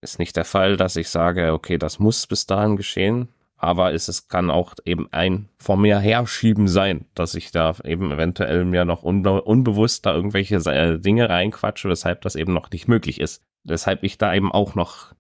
ist 0.02 0.20
nicht 0.20 0.36
der 0.36 0.46
Fall, 0.46 0.78
dass 0.78 0.96
ich 0.96 1.10
sage, 1.10 1.54
okay, 1.54 1.78
das 1.78 2.00
muss 2.00 2.28
bis 2.28 2.46
dahin 2.46 2.78
geschehen. 2.78 3.30
Aber 3.58 3.94
es, 3.94 4.08
es 4.08 4.28
kann 4.28 4.52
auch 4.52 4.76
eben 4.86 5.12
ein 5.12 5.50
vor 5.58 5.78
mir 5.78 5.98
herschieben 6.00 6.68
sein, 6.68 7.06
dass 7.16 7.34
ich 7.34 7.52
da 7.52 7.76
eben 7.84 8.12
eventuell 8.12 8.66
mir 8.66 8.86
noch 8.86 9.04
unbe 9.04 9.42
unbewusst 9.42 10.06
da 10.06 10.14
irgendwelche 10.14 10.58
äh, 10.58 11.00
Dinge 11.00 11.30
reinquatsche, 11.30 11.90
weshalb 11.90 12.22
das 12.22 12.36
eben 12.36 12.54
noch 12.54 12.70
nicht 12.70 12.88
möglich 12.88 13.20
ist. 13.20 13.44
Weshalb 13.64 14.04
ich 14.04 14.18
da 14.18 14.34
eben 14.34 14.52
auch 14.52 14.76
noch 14.76 15.14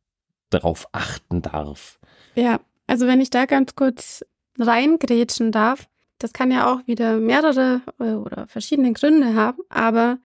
darauf 0.51 0.87
achten 0.91 1.41
darf. 1.41 1.99
Ja, 2.35 2.59
also 2.85 3.07
wenn 3.07 3.21
ich 3.21 3.31
da 3.31 3.45
ganz 3.45 3.75
kurz 3.75 4.23
reingrätschen 4.59 5.51
darf, 5.51 5.89
das 6.19 6.33
kann 6.33 6.51
ja 6.51 6.71
auch 6.71 6.87
wieder 6.87 7.17
mehrere 7.17 7.81
äh, 7.99 8.13
oder 8.13 8.47
verschiedene 8.47 8.93
Gründe 8.93 9.35
haben, 9.35 9.61
aber 9.69 10.19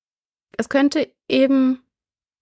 es 0.56 0.68
könnte 0.68 1.10
eben 1.28 1.80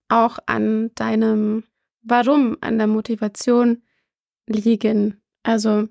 auch 0.09 0.37
an 0.45 0.91
deinem 0.95 1.63
Warum, 2.03 2.57
an 2.61 2.77
der 2.77 2.87
Motivation 2.87 3.83
liegen. 4.47 5.20
Also, 5.43 5.87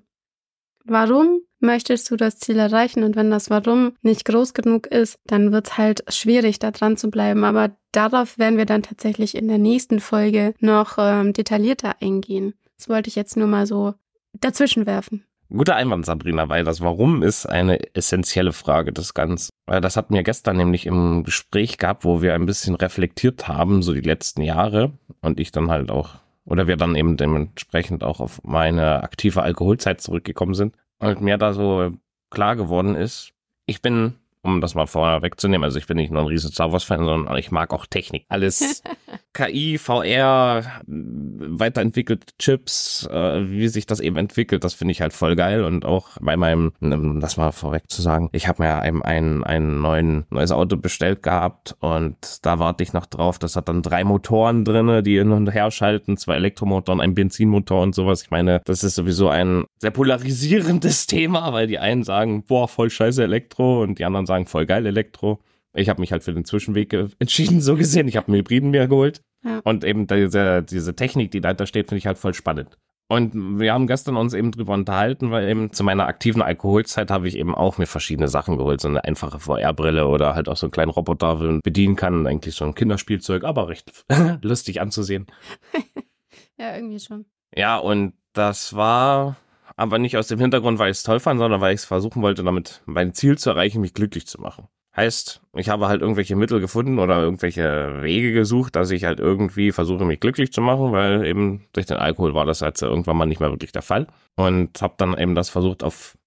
warum 0.85 1.41
möchtest 1.59 2.09
du 2.09 2.15
das 2.15 2.39
Ziel 2.39 2.57
erreichen? 2.57 3.03
Und 3.03 3.15
wenn 3.15 3.31
das 3.31 3.49
Warum 3.49 3.93
nicht 4.01 4.25
groß 4.25 4.53
genug 4.53 4.87
ist, 4.87 5.19
dann 5.25 5.51
wird 5.51 5.67
es 5.67 5.77
halt 5.77 6.03
schwierig, 6.13 6.59
da 6.59 6.71
dran 6.71 6.97
zu 6.97 7.09
bleiben. 7.09 7.43
Aber 7.43 7.75
darauf 7.91 8.37
werden 8.37 8.57
wir 8.57 8.65
dann 8.65 8.83
tatsächlich 8.83 9.35
in 9.35 9.47
der 9.47 9.59
nächsten 9.59 9.99
Folge 9.99 10.53
noch 10.59 10.97
ähm, 10.97 11.33
detaillierter 11.33 12.01
eingehen. 12.01 12.53
Das 12.77 12.89
wollte 12.89 13.09
ich 13.09 13.15
jetzt 13.15 13.37
nur 13.37 13.47
mal 13.47 13.65
so 13.65 13.93
dazwischen 14.33 14.85
werfen. 14.85 15.23
Guter 15.53 15.75
Einwand, 15.75 16.05
Sabrina, 16.05 16.47
weil 16.47 16.63
das 16.63 16.79
Warum 16.79 17.23
ist 17.23 17.45
eine 17.45 17.93
essentielle 17.93 18.53
Frage 18.53 18.93
des 18.93 19.13
Ganzen. 19.13 19.49
Das 19.65 19.97
hatten 19.97 20.13
wir 20.13 20.23
gestern 20.23 20.55
nämlich 20.55 20.85
im 20.85 21.23
Gespräch 21.25 21.77
gehabt, 21.77 22.05
wo 22.05 22.21
wir 22.21 22.33
ein 22.33 22.45
bisschen 22.45 22.75
reflektiert 22.75 23.49
haben, 23.49 23.83
so 23.83 23.93
die 23.93 23.99
letzten 23.99 24.43
Jahre. 24.43 24.93
Und 25.19 25.41
ich 25.41 25.51
dann 25.51 25.69
halt 25.69 25.91
auch, 25.91 26.20
oder 26.45 26.67
wir 26.67 26.77
dann 26.77 26.95
eben 26.95 27.17
dementsprechend 27.17 28.03
auch 28.03 28.19
auf 28.19 28.43
meine 28.43 29.03
aktive 29.03 29.43
Alkoholzeit 29.43 30.01
zurückgekommen 30.01 30.53
sind. 30.53 30.75
Und 30.99 31.21
mir 31.21 31.37
da 31.37 31.53
so 31.53 31.91
klar 32.29 32.55
geworden 32.55 32.95
ist, 32.95 33.33
ich 33.65 33.81
bin 33.81 34.15
um 34.43 34.61
das 34.61 34.75
mal 34.75 34.87
vorher 34.87 35.21
wegzunehmen. 35.21 35.63
Also 35.63 35.77
ich 35.77 35.87
bin 35.87 35.97
nicht 35.97 36.11
nur 36.11 36.21
ein 36.21 36.27
riesen 36.27 36.51
Star 36.51 36.71
Wars 36.71 36.83
Fan, 36.83 37.05
sondern 37.05 37.37
ich 37.37 37.51
mag 37.51 37.73
auch 37.73 37.85
Technik. 37.85 38.25
Alles 38.29 38.81
KI, 39.33 39.77
VR, 39.77 40.63
weiterentwickelte 40.87 42.33
Chips, 42.37 43.07
äh, 43.11 43.49
wie 43.49 43.67
sich 43.69 43.85
das 43.85 43.99
eben 43.99 44.17
entwickelt, 44.17 44.63
das 44.63 44.73
finde 44.73 44.91
ich 44.91 45.01
halt 45.01 45.13
voll 45.13 45.35
geil. 45.35 45.63
Und 45.63 45.85
auch 45.85 46.09
bei 46.19 46.35
meinem, 46.35 46.73
um 46.81 47.19
das 47.19 47.37
mal 47.37 47.51
vorweg 47.51 47.83
zu 47.87 48.01
sagen, 48.01 48.29
ich 48.33 48.47
habe 48.47 48.63
mir 48.63 48.79
ein, 48.81 49.43
ein 49.43 49.81
neuen, 49.81 50.25
neues 50.29 50.51
Auto 50.51 50.75
bestellt 50.75 51.23
gehabt 51.23 51.75
und 51.79 52.45
da 52.45 52.59
warte 52.59 52.83
ich 52.83 52.93
noch 52.93 53.05
drauf. 53.05 53.39
Das 53.39 53.55
hat 53.55 53.69
dann 53.69 53.81
drei 53.81 54.03
Motoren 54.03 54.65
drinne, 54.65 55.01
die 55.01 55.17
hin 55.17 55.31
und 55.31 55.49
her 55.51 55.71
schalten, 55.71 56.17
zwei 56.17 56.35
Elektromotoren, 56.35 56.99
ein 56.99 57.15
Benzinmotor 57.15 57.81
und 57.81 57.95
sowas. 57.95 58.23
Ich 58.23 58.31
meine, 58.31 58.61
das 58.65 58.83
ist 58.83 58.95
sowieso 58.95 59.29
ein 59.29 59.65
sehr 59.77 59.91
polarisierendes 59.91 61.07
Thema, 61.11 61.53
weil 61.53 61.67
die 61.67 61.79
einen 61.79 62.03
sagen, 62.03 62.43
boah, 62.43 62.67
voll 62.67 62.89
scheiße 62.89 63.23
Elektro 63.23 63.81
und 63.81 63.99
die 63.99 64.05
anderen 64.05 64.25
sagen, 64.25 64.30
sagen, 64.31 64.47
voll 64.47 64.65
geil 64.65 64.85
Elektro. 64.85 65.39
Ich 65.73 65.89
habe 65.89 66.01
mich 66.01 66.11
halt 66.11 66.23
für 66.23 66.33
den 66.33 66.45
Zwischenweg 66.45 66.93
entschieden, 67.19 67.61
so 67.61 67.75
gesehen. 67.75 68.07
Ich 68.07 68.17
habe 68.17 68.27
einen 68.27 68.37
Hybriden 68.37 68.71
mir 68.71 68.87
geholt. 68.87 69.21
Ja. 69.43 69.59
Und 69.63 69.83
eben 69.83 70.07
diese, 70.07 70.63
diese 70.63 70.95
Technik, 70.95 71.31
die 71.31 71.41
dahinter 71.41 71.65
steht, 71.65 71.89
finde 71.89 71.99
ich 71.99 72.07
halt 72.07 72.17
voll 72.17 72.33
spannend. 72.33 72.77
Und 73.07 73.59
wir 73.59 73.73
haben 73.73 73.87
gestern 73.87 74.15
uns 74.15 74.33
eben 74.33 74.51
drüber 74.51 74.73
unterhalten, 74.73 75.31
weil 75.31 75.49
eben 75.49 75.73
zu 75.73 75.83
meiner 75.83 76.07
aktiven 76.07 76.41
Alkoholzeit 76.41 77.11
habe 77.11 77.27
ich 77.27 77.37
eben 77.37 77.53
auch 77.53 77.77
mir 77.77 77.85
verschiedene 77.85 78.29
Sachen 78.29 78.57
geholt. 78.57 78.79
So 78.79 78.87
eine 78.87 79.03
einfache 79.03 79.37
VR-Brille 79.37 80.07
oder 80.07 80.33
halt 80.33 80.47
auch 80.47 80.55
so 80.55 80.65
einen 80.65 80.71
kleinen 80.71 80.91
Roboter, 80.91 81.35
den 81.35 81.47
man 81.47 81.59
bedienen 81.61 81.97
kann. 81.97 82.25
Eigentlich 82.25 82.55
so 82.55 82.63
ein 82.63 82.73
Kinderspielzeug, 82.73 83.43
aber 83.43 83.67
recht 83.67 84.05
lustig 84.41 84.79
anzusehen. 84.79 85.27
ja, 86.57 86.73
irgendwie 86.73 87.01
schon. 87.01 87.25
Ja, 87.53 87.79
und 87.79 88.13
das 88.31 88.75
war 88.75 89.35
aber 89.75 89.99
nicht 89.99 90.17
aus 90.17 90.27
dem 90.27 90.39
Hintergrund, 90.39 90.79
weil 90.79 90.91
ich 90.91 90.97
es 90.97 91.03
toll 91.03 91.19
fand, 91.19 91.39
sondern 91.39 91.61
weil 91.61 91.73
ich 91.73 91.81
es 91.81 91.85
versuchen 91.85 92.21
wollte, 92.21 92.43
damit 92.43 92.81
mein 92.85 93.13
Ziel 93.13 93.37
zu 93.37 93.49
erreichen, 93.49 93.81
mich 93.81 93.93
glücklich 93.93 94.27
zu 94.27 94.39
machen. 94.41 94.67
Heißt, 94.93 95.41
ich 95.55 95.69
habe 95.69 95.87
halt 95.87 96.01
irgendwelche 96.01 96.35
Mittel 96.35 96.59
gefunden 96.59 96.99
oder 96.99 97.21
irgendwelche 97.21 98.01
Wege 98.01 98.33
gesucht, 98.33 98.75
dass 98.75 98.91
ich 98.91 99.05
halt 99.05 99.21
irgendwie 99.21 99.71
versuche, 99.71 100.03
mich 100.03 100.19
glücklich 100.19 100.51
zu 100.51 100.61
machen, 100.61 100.91
weil 100.91 101.25
eben 101.25 101.65
durch 101.71 101.85
den 101.85 101.95
Alkohol 101.95 102.33
war 102.35 102.45
das 102.45 102.61
halt 102.61 102.81
irgendwann 102.81 103.15
mal 103.15 103.25
nicht 103.25 103.39
mehr 103.39 103.51
wirklich 103.51 103.71
der 103.71 103.83
Fall. 103.83 104.07
Und 104.35 104.81
habe 104.81 104.95
dann 104.97 105.17
eben 105.17 105.33
das 105.33 105.49
versucht, 105.49 105.83
auf 105.83 106.17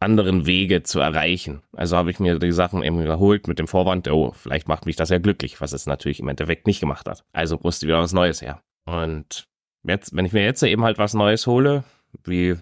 anderen 0.00 0.46
Wege 0.46 0.82
zu 0.82 1.00
erreichen. 1.00 1.62
Also 1.72 1.98
habe 1.98 2.10
ich 2.10 2.18
mir 2.18 2.38
die 2.38 2.52
Sachen 2.52 2.82
eben 2.82 3.04
geholt 3.04 3.48
mit 3.48 3.58
dem 3.58 3.68
Vorwand, 3.68 4.08
oh, 4.08 4.32
vielleicht 4.32 4.66
macht 4.66 4.86
mich 4.86 4.96
das 4.96 5.10
ja 5.10 5.18
glücklich, 5.18 5.60
was 5.60 5.72
es 5.72 5.86
natürlich 5.86 6.20
im 6.20 6.28
Endeffekt 6.28 6.66
nicht 6.66 6.80
gemacht 6.80 7.06
hat. 7.06 7.24
Also 7.34 7.58
musste 7.62 7.86
wieder 7.86 7.98
was 8.00 8.14
Neues 8.14 8.40
her. 8.40 8.62
Und 8.86 9.46
jetzt, 9.86 10.16
wenn 10.16 10.24
ich 10.24 10.32
mir 10.32 10.44
jetzt 10.44 10.62
eben 10.62 10.84
halt 10.84 10.98
was 10.98 11.12
Neues 11.12 11.46
hole, 11.46 11.84
wie 12.24 12.56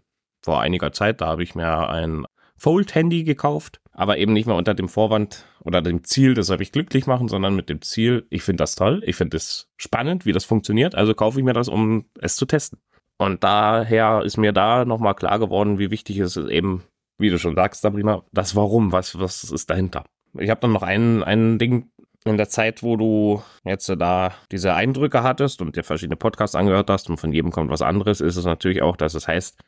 vor 0.44 0.60
einiger 0.60 0.92
Zeit, 0.92 1.20
da 1.20 1.26
habe 1.26 1.42
ich 1.42 1.54
mir 1.54 1.88
ein 1.88 2.26
Fold-Handy 2.56 3.24
gekauft, 3.24 3.80
aber 3.92 4.18
eben 4.18 4.32
nicht 4.32 4.46
mehr 4.46 4.56
unter 4.56 4.74
dem 4.74 4.88
Vorwand 4.88 5.44
oder 5.60 5.80
dem 5.80 6.04
Ziel, 6.04 6.34
das 6.34 6.46
soll 6.46 6.58
mich 6.58 6.70
glücklich 6.70 7.06
machen, 7.06 7.28
sondern 7.28 7.56
mit 7.56 7.68
dem 7.68 7.80
Ziel, 7.82 8.26
ich 8.30 8.42
finde 8.42 8.62
das 8.62 8.74
toll, 8.74 9.02
ich 9.06 9.16
finde 9.16 9.38
es 9.38 9.68
spannend, 9.76 10.26
wie 10.26 10.32
das 10.32 10.44
funktioniert, 10.44 10.94
also 10.94 11.14
kaufe 11.14 11.38
ich 11.38 11.44
mir 11.44 11.54
das, 11.54 11.68
um 11.68 12.04
es 12.20 12.36
zu 12.36 12.46
testen. 12.46 12.78
Und 13.16 13.42
daher 13.42 14.22
ist 14.24 14.36
mir 14.36 14.52
da 14.52 14.84
nochmal 14.84 15.14
klar 15.14 15.38
geworden, 15.38 15.78
wie 15.78 15.90
wichtig 15.90 16.18
es 16.18 16.36
ist 16.36 16.50
eben, 16.50 16.82
wie 17.18 17.30
du 17.30 17.38
schon 17.38 17.54
sagst, 17.54 17.80
Sabrina, 17.80 18.22
das 18.32 18.54
Warum, 18.54 18.92
was, 18.92 19.18
was 19.18 19.44
ist 19.44 19.70
dahinter. 19.70 20.04
Ich 20.38 20.50
habe 20.50 20.60
dann 20.60 20.72
noch 20.72 20.82
ein, 20.82 21.22
ein 21.22 21.58
Ding 21.58 21.90
in 22.24 22.36
der 22.36 22.48
Zeit, 22.48 22.82
wo 22.82 22.96
du 22.96 23.42
jetzt 23.64 23.88
da 23.88 24.32
diese 24.50 24.74
Eindrücke 24.74 25.22
hattest 25.22 25.62
und 25.62 25.76
dir 25.76 25.84
verschiedene 25.84 26.16
Podcasts 26.16 26.56
angehört 26.56 26.90
hast 26.90 27.08
und 27.08 27.18
von 27.18 27.32
jedem 27.32 27.50
kommt 27.50 27.70
was 27.70 27.82
anderes, 27.82 28.20
ist 28.20 28.36
es 28.36 28.44
natürlich 28.44 28.82
auch, 28.82 28.96
dass 28.96 29.14
es 29.14 29.28
heißt, 29.28 29.58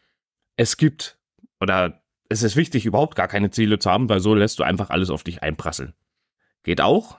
es 0.57 0.77
gibt 0.77 1.19
oder 1.61 2.03
es 2.29 2.43
ist 2.43 2.57
wichtig, 2.57 2.87
überhaupt 2.87 3.15
gar 3.15 3.29
keine 3.29 3.51
Ziele 3.51 3.79
zu 3.79 3.91
haben, 3.91 4.09
weil 4.09 4.21
so 4.21 4.35
lässt 4.35 4.59
du 4.59 4.65
einfach 4.65 4.91
alles 4.91 5.11
auf 5.11 5.23
dich 5.23 5.43
einprasseln. 5.43 5.95
Geht 6.65 6.81
auch, 6.81 7.19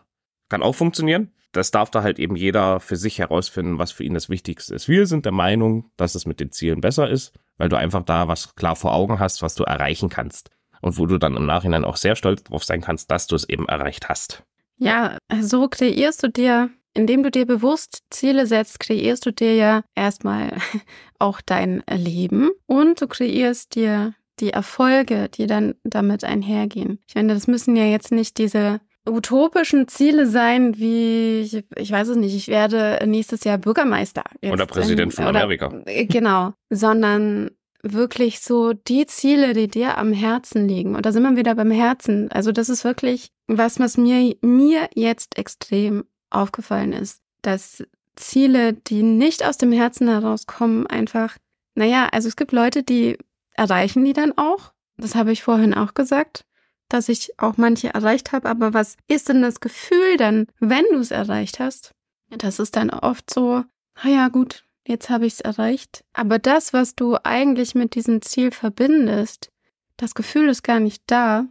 Kann 0.49 0.63
auch 0.63 0.75
funktionieren. 0.75 1.33
Das 1.51 1.71
darf 1.71 1.89
da 1.89 2.03
halt 2.03 2.19
eben 2.19 2.35
jeder 2.35 2.79
für 2.79 2.97
sich 2.97 3.19
herausfinden, 3.19 3.79
was 3.79 3.91
für 3.91 4.03
ihn 4.03 4.13
das 4.13 4.29
Wichtigste 4.29 4.75
ist. 4.75 4.87
Wir 4.87 5.07
sind 5.07 5.25
der 5.25 5.31
Meinung, 5.31 5.91
dass 5.97 6.15
es 6.15 6.25
mit 6.25 6.39
den 6.39 6.51
Zielen 6.51 6.81
besser 6.81 7.09
ist, 7.09 7.33
weil 7.57 7.69
du 7.69 7.77
einfach 7.77 8.03
da 8.03 8.27
was 8.27 8.55
klar 8.55 8.75
vor 8.75 8.93
Augen 8.93 9.19
hast, 9.19 9.41
was 9.41 9.55
du 9.55 9.63
erreichen 9.63 10.09
kannst. 10.09 10.51
Und 10.81 10.97
wo 10.97 11.07
du 11.07 11.17
dann 11.17 11.35
im 11.35 11.45
Nachhinein 11.45 11.83
auch 11.83 11.95
sehr 11.95 12.15
stolz 12.15 12.43
drauf 12.43 12.63
sein 12.63 12.81
kannst, 12.81 13.09
dass 13.09 13.25
du 13.25 13.35
es 13.35 13.49
eben 13.49 13.67
erreicht 13.67 14.09
hast. 14.09 14.43
Ja, 14.77 15.17
so 15.41 15.67
kreierst 15.67 16.21
du 16.21 16.29
dir, 16.29 16.69
indem 16.97 17.23
du 17.23 17.31
dir 17.31 17.45
bewusst 17.45 18.03
Ziele 18.09 18.47
setzt, 18.47 18.79
kreierst 18.79 19.25
du 19.25 19.31
dir 19.31 19.55
ja 19.55 19.83
erstmal 19.95 20.57
auch 21.19 21.41
dein 21.45 21.83
Leben 21.89 22.49
und 22.65 23.01
du 23.01 23.07
kreierst 23.07 23.75
dir 23.75 24.13
die 24.39 24.51
Erfolge, 24.51 25.29
die 25.29 25.47
dann 25.47 25.75
damit 25.83 26.23
einhergehen. 26.23 26.99
Ich 27.07 27.15
meine, 27.15 27.33
das 27.33 27.47
müssen 27.47 27.75
ja 27.75 27.85
jetzt 27.85 28.11
nicht 28.11 28.37
diese 28.37 28.81
utopischen 29.07 29.87
Ziele 29.87 30.27
sein, 30.27 30.77
wie, 30.77 31.41
ich, 31.41 31.63
ich 31.75 31.91
weiß 31.91 32.09
es 32.09 32.17
nicht, 32.17 32.35
ich 32.35 32.47
werde 32.47 32.99
nächstes 33.05 33.43
Jahr 33.43 33.57
Bürgermeister. 33.57 34.23
oder 34.43 34.65
Präsident 34.65 35.13
von 35.13 35.27
oder, 35.27 35.43
Amerika. 35.43 35.81
Genau, 35.85 36.53
sondern 36.69 37.51
wirklich 37.83 38.41
so 38.41 38.73
die 38.73 39.05
Ziele, 39.05 39.53
die 39.53 39.67
dir 39.67 39.97
am 39.97 40.13
Herzen 40.13 40.67
liegen. 40.67 40.95
Und 40.95 41.05
da 41.05 41.11
sind 41.11 41.23
wir 41.23 41.37
wieder 41.37 41.55
beim 41.55 41.71
Herzen. 41.71 42.29
Also 42.31 42.51
das 42.51 42.69
ist 42.69 42.83
wirklich 42.83 43.29
was, 43.47 43.79
was 43.79 43.97
mir, 43.97 44.35
mir 44.41 44.89
jetzt 44.93 45.37
extrem 45.37 46.03
aufgefallen 46.29 46.93
ist, 46.93 47.21
dass 47.41 47.83
Ziele, 48.15 48.73
die 48.73 49.03
nicht 49.03 49.45
aus 49.45 49.57
dem 49.57 49.71
Herzen 49.71 50.07
herauskommen, 50.07 50.87
einfach, 50.87 51.37
naja, 51.75 52.09
also 52.11 52.27
es 52.27 52.35
gibt 52.35 52.51
Leute, 52.51 52.83
die 52.83 53.17
erreichen 53.53 54.03
die 54.05 54.13
dann 54.13 54.37
auch. 54.37 54.73
Das 54.97 55.15
habe 55.15 55.31
ich 55.31 55.43
vorhin 55.43 55.73
auch 55.73 55.93
gesagt, 55.93 56.45
dass 56.89 57.09
ich 57.09 57.39
auch 57.39 57.57
manche 57.57 57.93
erreicht 57.93 58.31
habe. 58.31 58.49
Aber 58.49 58.73
was 58.73 58.97
ist 59.07 59.29
denn 59.29 59.41
das 59.41 59.59
Gefühl 59.59 60.17
dann, 60.17 60.47
wenn 60.59 60.85
du 60.91 60.99
es 60.99 61.11
erreicht 61.11 61.59
hast? 61.59 61.91
Das 62.29 62.59
ist 62.59 62.75
dann 62.75 62.89
oft 62.89 63.31
so, 63.31 63.63
ah 63.95 64.07
ja, 64.07 64.27
gut, 64.29 64.65
jetzt 64.85 65.09
habe 65.09 65.25
ich 65.25 65.33
es 65.33 65.41
erreicht. 65.41 66.03
Aber 66.13 66.39
das, 66.39 66.73
was 66.73 66.95
du 66.95 67.17
eigentlich 67.23 67.75
mit 67.75 67.95
diesem 67.95 68.21
Ziel 68.21 68.51
verbindest, 68.51 69.51
das 69.97 70.15
Gefühl 70.15 70.49
ist 70.49 70.63
gar 70.63 70.79
nicht 70.79 71.03
da, 71.07 71.45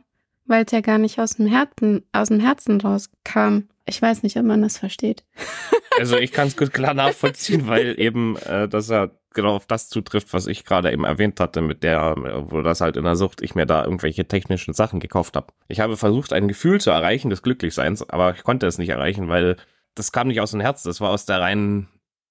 weil 0.45 0.65
es 0.65 0.73
ja 0.73 0.81
gar 0.81 0.99
nicht 0.99 1.19
aus 1.19 1.37
dem 1.37 1.47
Herzen, 1.47 2.05
aus 2.13 2.29
dem 2.29 2.41
Herzen 2.41 2.81
rauskam. 2.81 3.69
Ich 3.87 4.03
weiß 4.03 4.23
nicht, 4.23 4.37
ob 4.37 4.45
man 4.45 4.63
das 4.63 4.79
versteht. 4.79 5.25
Also 5.99 6.19
ich 6.19 6.31
kann 6.33 6.49
es 6.49 6.59
gut 6.59 6.75
klar 6.75 6.93
nachvollziehen, 6.93 7.69
weil 7.69 7.99
eben 7.99 8.37
äh, 8.37 8.69
das 8.69 8.91
ja 8.91 9.09
genau 9.33 9.55
auf 9.55 9.65
das 9.65 9.89
zutrifft, 9.89 10.35
was 10.35 10.47
ich 10.47 10.65
gerade 10.67 10.93
eben 10.93 11.05
erwähnt 11.05 11.41
hatte, 11.41 11.63
mit 11.63 11.83
der, 11.83 12.17
wo 12.51 12.61
das 12.61 12.83
halt 12.83 12.99
in 12.99 13.05
der 13.05 13.17
Sucht, 13.17 13.41
ich 13.41 13.55
mir 13.55 13.65
da 13.65 13.83
irgendwelche 13.83 14.27
technischen 14.27 14.75
Sachen 14.75 15.01
gekauft 15.01 15.37
habe. 15.37 15.55
Ich 15.69 15.81
habe 15.81 15.97
versucht, 15.97 16.35
ein 16.35 16.49
Gefühl 16.49 16.83
zu 16.83 16.91
erreichen 16.91 17.31
des 17.31 17.43
Glücklichseins, 17.43 18.09
aber 18.11 18.35
ich 18.35 18.43
konnte 18.43 18.67
es 18.67 18.77
nicht 18.77 18.91
erreichen, 18.91 19.29
weil 19.29 19.57
das 19.95 20.13
kam 20.13 20.29
nicht 20.29 20.43
aus 20.43 20.51
dem 20.51 20.61
Herz, 20.61 20.83
das 20.83 21.01
war 21.01 21.11
aus 21.11 21.25
der 21.25 21.41
reinen 21.41 21.89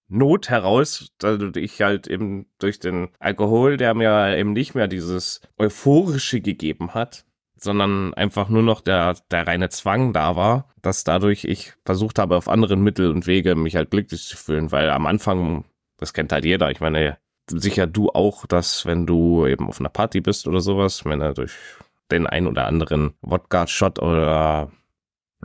Not 0.07 0.49
heraus, 0.49 1.11
dass 1.17 1.41
ich 1.55 1.81
halt 1.81 2.05
eben 2.05 2.45
durch 2.59 2.79
den 2.79 3.09
Alkohol, 3.19 3.77
der 3.77 3.95
mir 3.95 4.37
eben 4.37 4.53
nicht 4.53 4.75
mehr 4.75 4.87
dieses 4.87 5.41
Euphorische 5.57 6.41
gegeben 6.41 6.93
hat, 6.93 7.25
sondern 7.57 8.13
einfach 8.13 8.49
nur 8.49 8.63
noch 8.63 8.81
der, 8.81 9.15
der 9.31 9.47
reine 9.47 9.69
Zwang 9.69 10.13
da 10.13 10.35
war, 10.35 10.69
dass 10.81 11.03
dadurch 11.03 11.45
ich 11.45 11.73
versucht 11.85 12.19
habe, 12.19 12.35
auf 12.35 12.49
anderen 12.49 12.81
Mittel 12.81 13.09
und 13.11 13.27
Wege 13.27 13.55
mich 13.55 13.75
halt 13.75 13.91
glücklich 13.91 14.23
zu 14.23 14.37
fühlen, 14.37 14.71
weil 14.71 14.89
am 14.89 15.05
Anfang, 15.05 15.65
das 15.97 16.13
kennt 16.13 16.31
halt 16.31 16.45
jeder, 16.45 16.69
ich 16.71 16.81
meine, 16.81 17.17
sicher 17.49 17.87
du 17.87 18.09
auch, 18.09 18.45
dass 18.45 18.85
wenn 18.85 19.05
du 19.05 19.45
eben 19.47 19.67
auf 19.67 19.79
einer 19.79 19.89
Party 19.89 20.21
bist 20.21 20.47
oder 20.47 20.59
sowas, 20.59 21.05
wenn 21.05 21.21
er 21.21 21.33
durch 21.33 21.53
den 22.11 22.27
ein 22.27 22.47
oder 22.47 22.67
anderen 22.67 23.13
Wodka-Shot 23.21 23.99
oder 23.99 24.71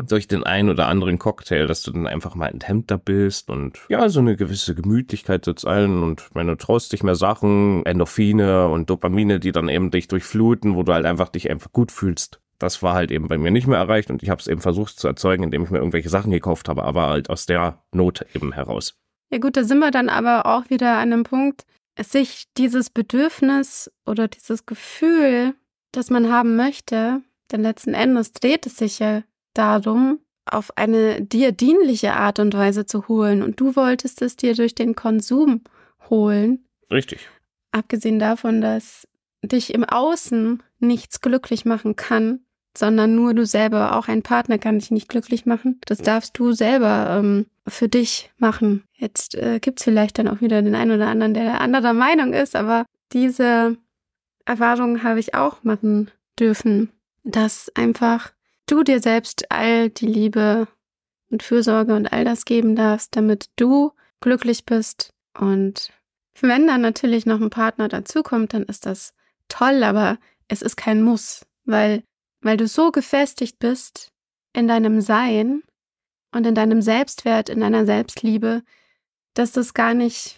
durch 0.02 0.28
den 0.28 0.44
einen 0.44 0.68
oder 0.68 0.88
anderen 0.88 1.18
Cocktail, 1.18 1.66
dass 1.66 1.82
du 1.82 1.92
dann 1.92 2.06
einfach 2.06 2.34
mal 2.34 2.48
enthemmter 2.48 2.98
bist 2.98 3.50
und 3.50 3.78
ja, 3.88 4.08
so 4.08 4.20
eine 4.20 4.36
gewisse 4.36 4.74
Gemütlichkeit 4.74 5.44
sitzt 5.44 5.66
ein 5.66 6.02
und 6.02 6.28
wenn 6.34 6.46
du 6.46 6.56
traust 6.56 6.92
dich 6.92 7.02
mehr 7.02 7.14
Sachen, 7.14 7.84
Endorphine 7.86 8.68
und 8.68 8.90
Dopamine, 8.90 9.40
die 9.40 9.52
dann 9.52 9.68
eben 9.68 9.90
dich 9.90 10.08
durchfluten, 10.08 10.76
wo 10.76 10.82
du 10.82 10.92
halt 10.92 11.06
einfach 11.06 11.28
dich 11.28 11.50
einfach 11.50 11.72
gut 11.72 11.92
fühlst. 11.92 12.40
Das 12.58 12.82
war 12.82 12.94
halt 12.94 13.10
eben 13.10 13.28
bei 13.28 13.38
mir 13.38 13.50
nicht 13.50 13.66
mehr 13.66 13.78
erreicht 13.78 14.10
und 14.10 14.22
ich 14.22 14.30
habe 14.30 14.40
es 14.40 14.46
eben 14.46 14.60
versucht 14.60 14.98
zu 14.98 15.08
erzeugen, 15.08 15.44
indem 15.44 15.64
ich 15.64 15.70
mir 15.70 15.78
irgendwelche 15.78 16.10
Sachen 16.10 16.30
gekauft 16.30 16.68
habe, 16.68 16.84
aber 16.84 17.08
halt 17.08 17.30
aus 17.30 17.46
der 17.46 17.82
Not 17.92 18.26
eben 18.34 18.52
heraus. 18.52 18.96
Ja 19.30 19.38
gut, 19.38 19.56
da 19.56 19.64
sind 19.64 19.78
wir 19.78 19.90
dann 19.90 20.08
aber 20.08 20.46
auch 20.46 20.68
wieder 20.70 20.98
an 20.98 21.12
einem 21.12 21.22
Punkt, 21.22 21.64
sich 21.98 22.44
dieses 22.56 22.90
Bedürfnis 22.90 23.90
oder 24.06 24.28
dieses 24.28 24.66
Gefühl, 24.66 25.54
das 25.92 26.10
man 26.10 26.30
haben 26.30 26.56
möchte, 26.56 27.22
denn 27.50 27.62
letzten 27.62 27.94
Endes 27.94 28.32
dreht 28.32 28.66
es 28.66 28.76
sich 28.76 28.98
ja 28.98 29.22
darum, 29.54 30.20
auf 30.46 30.76
eine 30.76 31.22
dir 31.22 31.52
dienliche 31.52 32.14
Art 32.14 32.38
und 32.38 32.54
Weise 32.54 32.86
zu 32.86 33.08
holen. 33.08 33.42
Und 33.42 33.60
du 33.60 33.76
wolltest 33.76 34.22
es 34.22 34.36
dir 34.36 34.54
durch 34.54 34.74
den 34.74 34.94
Konsum 34.94 35.62
holen. 36.08 36.64
Richtig. 36.90 37.28
Abgesehen 37.72 38.18
davon, 38.18 38.60
dass 38.60 39.06
dich 39.42 39.72
im 39.74 39.84
Außen 39.84 40.62
nichts 40.80 41.20
glücklich 41.20 41.64
machen 41.64 41.96
kann, 41.96 42.40
sondern 42.76 43.14
nur 43.14 43.34
du 43.34 43.46
selber, 43.46 43.96
auch 43.96 44.08
ein 44.08 44.22
Partner 44.22 44.58
kann 44.58 44.78
dich 44.78 44.90
nicht 44.90 45.08
glücklich 45.08 45.46
machen. 45.46 45.80
Das 45.86 45.98
darfst 45.98 46.38
du 46.38 46.52
selber 46.52 47.16
ähm, 47.18 47.46
für 47.66 47.88
dich 47.88 48.30
machen. 48.38 48.84
Jetzt 48.94 49.34
äh, 49.34 49.58
gibt 49.60 49.80
es 49.80 49.84
vielleicht 49.84 50.18
dann 50.18 50.28
auch 50.28 50.40
wieder 50.40 50.62
den 50.62 50.74
einen 50.74 50.92
oder 50.92 51.08
anderen, 51.08 51.34
der 51.34 51.60
anderer 51.60 51.92
Meinung 51.92 52.32
ist, 52.32 52.56
aber 52.56 52.86
diese 53.12 53.76
Erfahrung 54.44 55.02
habe 55.02 55.20
ich 55.20 55.34
auch 55.34 55.62
machen 55.64 56.10
dürfen, 56.38 56.90
dass 57.24 57.70
einfach 57.74 58.32
du 58.70 58.82
dir 58.82 59.00
selbst 59.00 59.50
all 59.50 59.90
die 59.90 60.06
Liebe 60.06 60.68
und 61.30 61.42
Fürsorge 61.42 61.94
und 61.94 62.12
all 62.12 62.24
das 62.24 62.44
geben 62.44 62.76
darfst, 62.76 63.16
damit 63.16 63.50
du 63.56 63.92
glücklich 64.20 64.64
bist. 64.64 65.12
Und 65.38 65.90
wenn 66.40 66.66
dann 66.66 66.80
natürlich 66.80 67.26
noch 67.26 67.40
ein 67.40 67.50
Partner 67.50 67.88
dazukommt, 67.88 68.54
dann 68.54 68.64
ist 68.64 68.86
das 68.86 69.12
toll, 69.48 69.82
aber 69.82 70.18
es 70.48 70.62
ist 70.62 70.76
kein 70.76 71.02
Muss, 71.02 71.46
weil, 71.64 72.02
weil 72.40 72.56
du 72.56 72.66
so 72.66 72.90
gefestigt 72.90 73.58
bist 73.58 74.10
in 74.52 74.68
deinem 74.68 75.00
Sein 75.00 75.62
und 76.32 76.46
in 76.46 76.54
deinem 76.54 76.82
Selbstwert, 76.82 77.48
in 77.48 77.60
deiner 77.60 77.86
Selbstliebe, 77.86 78.62
dass 79.34 79.52
das 79.52 79.74
gar 79.74 79.94
nicht 79.94 80.36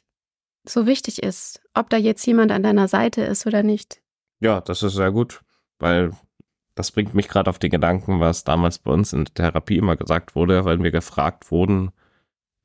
so 0.64 0.86
wichtig 0.86 1.22
ist, 1.22 1.60
ob 1.74 1.90
da 1.90 1.96
jetzt 1.96 2.26
jemand 2.26 2.52
an 2.52 2.62
deiner 2.62 2.88
Seite 2.88 3.22
ist 3.22 3.46
oder 3.46 3.62
nicht. 3.62 4.00
Ja, 4.40 4.60
das 4.60 4.82
ist 4.82 4.94
sehr 4.94 5.10
gut, 5.12 5.40
weil 5.78 6.12
das 6.74 6.90
bringt 6.90 7.14
mich 7.14 7.28
gerade 7.28 7.50
auf 7.50 7.58
den 7.58 7.70
Gedanken, 7.70 8.20
was 8.20 8.44
damals 8.44 8.78
bei 8.78 8.90
uns 8.90 9.12
in 9.12 9.24
der 9.24 9.34
Therapie 9.34 9.76
immer 9.76 9.96
gesagt 9.96 10.34
wurde, 10.34 10.64
weil 10.64 10.82
wir 10.82 10.90
gefragt 10.90 11.50
wurden, 11.50 11.92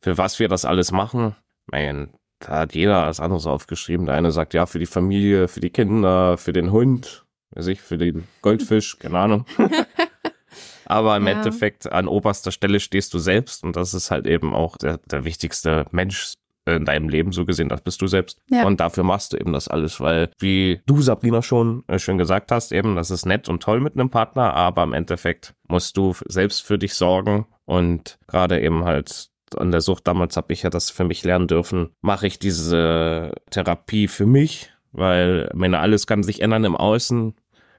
für 0.01 0.17
was 0.17 0.39
wir 0.39 0.47
das 0.47 0.65
alles 0.65 0.91
machen. 0.91 1.35
Man, 1.65 2.13
da 2.39 2.59
hat 2.59 2.75
jeder 2.75 3.03
alles 3.03 3.19
anderes 3.19 3.45
aufgeschrieben. 3.45 4.05
Der 4.05 4.15
eine 4.15 4.31
sagt 4.31 4.53
ja 4.53 4.65
für 4.65 4.79
die 4.79 4.85
Familie, 4.85 5.47
für 5.47 5.59
die 5.59 5.69
Kinder, 5.69 6.37
für 6.37 6.53
den 6.53 6.71
Hund, 6.71 7.25
weiß 7.51 7.67
ich, 7.67 7.81
für 7.81 7.97
den 7.97 8.27
Goldfisch, 8.41 8.99
keine 8.99 9.19
Ahnung. 9.19 9.45
Aber 10.85 11.17
im 11.17 11.27
ja. 11.27 11.33
Endeffekt 11.33 11.91
an 11.91 12.07
oberster 12.07 12.51
Stelle 12.51 12.79
stehst 12.79 13.13
du 13.13 13.19
selbst 13.19 13.63
und 13.63 13.75
das 13.75 13.93
ist 13.93 14.09
halt 14.09 14.25
eben 14.25 14.53
auch 14.53 14.77
der, 14.77 14.99
der 14.99 15.25
wichtigste 15.25 15.85
Mensch 15.91 16.33
in 16.75 16.85
deinem 16.85 17.09
Leben 17.09 17.31
so 17.31 17.45
gesehen, 17.45 17.69
das 17.69 17.81
bist 17.81 18.01
du 18.01 18.07
selbst. 18.07 18.39
Ja. 18.49 18.65
Und 18.65 18.79
dafür 18.79 19.03
machst 19.03 19.33
du 19.33 19.37
eben 19.37 19.53
das 19.53 19.67
alles, 19.67 19.99
weil, 19.99 20.29
wie 20.39 20.81
du, 20.85 21.01
Sabrina, 21.01 21.41
schon 21.41 21.83
äh, 21.87 21.99
schön 21.99 22.17
gesagt 22.17 22.51
hast, 22.51 22.71
eben, 22.71 22.95
das 22.95 23.11
ist 23.11 23.25
nett 23.25 23.49
und 23.49 23.63
toll 23.63 23.79
mit 23.79 23.93
einem 23.93 24.09
Partner, 24.09 24.53
aber 24.53 24.83
im 24.83 24.93
Endeffekt 24.93 25.53
musst 25.67 25.97
du 25.97 26.15
selbst 26.25 26.65
für 26.65 26.77
dich 26.77 26.93
sorgen 26.93 27.47
und 27.65 28.17
gerade 28.27 28.61
eben 28.61 28.85
halt 28.85 29.29
an 29.55 29.71
der 29.71 29.81
Sucht 29.81 30.07
damals 30.07 30.35
habe 30.35 30.51
ich 30.51 30.63
ja 30.63 30.69
das 30.69 30.89
für 30.89 31.05
mich 31.05 31.23
lernen 31.23 31.47
dürfen, 31.47 31.91
mache 32.01 32.27
ich 32.27 32.39
diese 32.39 33.31
Therapie 33.49 34.07
für 34.07 34.25
mich, 34.25 34.71
weil 34.91 35.49
meine 35.53 35.79
alles 35.79 36.07
kann 36.07 36.23
sich 36.23 36.41
ändern 36.41 36.65
im 36.65 36.75
Außen. 36.75 37.33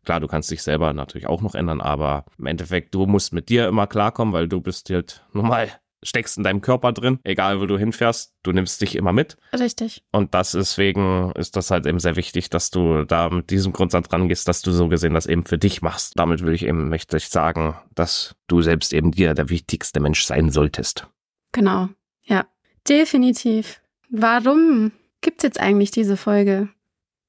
Klar, 0.04 0.20
du 0.20 0.28
kannst 0.28 0.50
dich 0.50 0.62
selber 0.62 0.92
natürlich 0.94 1.26
auch 1.26 1.42
noch 1.42 1.54
ändern, 1.54 1.82
aber 1.82 2.24
im 2.38 2.46
Endeffekt, 2.46 2.94
du 2.94 3.04
musst 3.04 3.34
mit 3.34 3.50
dir 3.50 3.68
immer 3.68 3.86
klarkommen, 3.86 4.32
weil 4.32 4.48
du 4.48 4.60
bist 4.60 4.88
halt 4.88 5.26
normal 5.34 5.68
steckst 6.02 6.38
in 6.38 6.44
deinem 6.44 6.60
Körper 6.60 6.92
drin, 6.92 7.18
egal 7.24 7.60
wo 7.60 7.66
du 7.66 7.78
hinfährst, 7.78 8.34
du 8.42 8.52
nimmst 8.52 8.80
dich 8.80 8.96
immer 8.96 9.12
mit. 9.12 9.36
Richtig. 9.52 10.02
Und 10.12 10.34
das 10.34 10.52
deswegen 10.52 11.32
ist 11.32 11.56
das 11.56 11.70
halt 11.70 11.86
eben 11.86 11.98
sehr 11.98 12.16
wichtig, 12.16 12.50
dass 12.50 12.70
du 12.70 13.04
da 13.04 13.28
mit 13.30 13.50
diesem 13.50 13.72
Grundsatz 13.72 14.12
rangehst, 14.12 14.46
dass 14.48 14.62
du 14.62 14.70
so 14.72 14.88
gesehen 14.88 15.14
das 15.14 15.26
eben 15.26 15.44
für 15.44 15.58
dich 15.58 15.82
machst. 15.82 16.12
Damit 16.16 16.44
will 16.44 16.54
ich 16.54 16.64
eben, 16.64 16.88
möchte 16.88 17.16
ich 17.16 17.28
sagen, 17.28 17.76
dass 17.94 18.34
du 18.46 18.62
selbst 18.62 18.92
eben 18.92 19.10
dir 19.10 19.34
der 19.34 19.48
wichtigste 19.48 20.00
Mensch 20.00 20.24
sein 20.24 20.50
solltest. 20.50 21.06
Genau. 21.52 21.88
Ja. 22.24 22.46
Definitiv. 22.88 23.80
Warum 24.08 24.92
gibt's 25.20 25.42
jetzt 25.42 25.60
eigentlich 25.60 25.90
diese 25.90 26.16
Folge? 26.16 26.68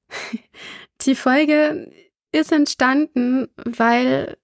Die 1.02 1.14
Folge 1.14 1.90
ist 2.32 2.52
entstanden, 2.52 3.48
weil 3.64 4.36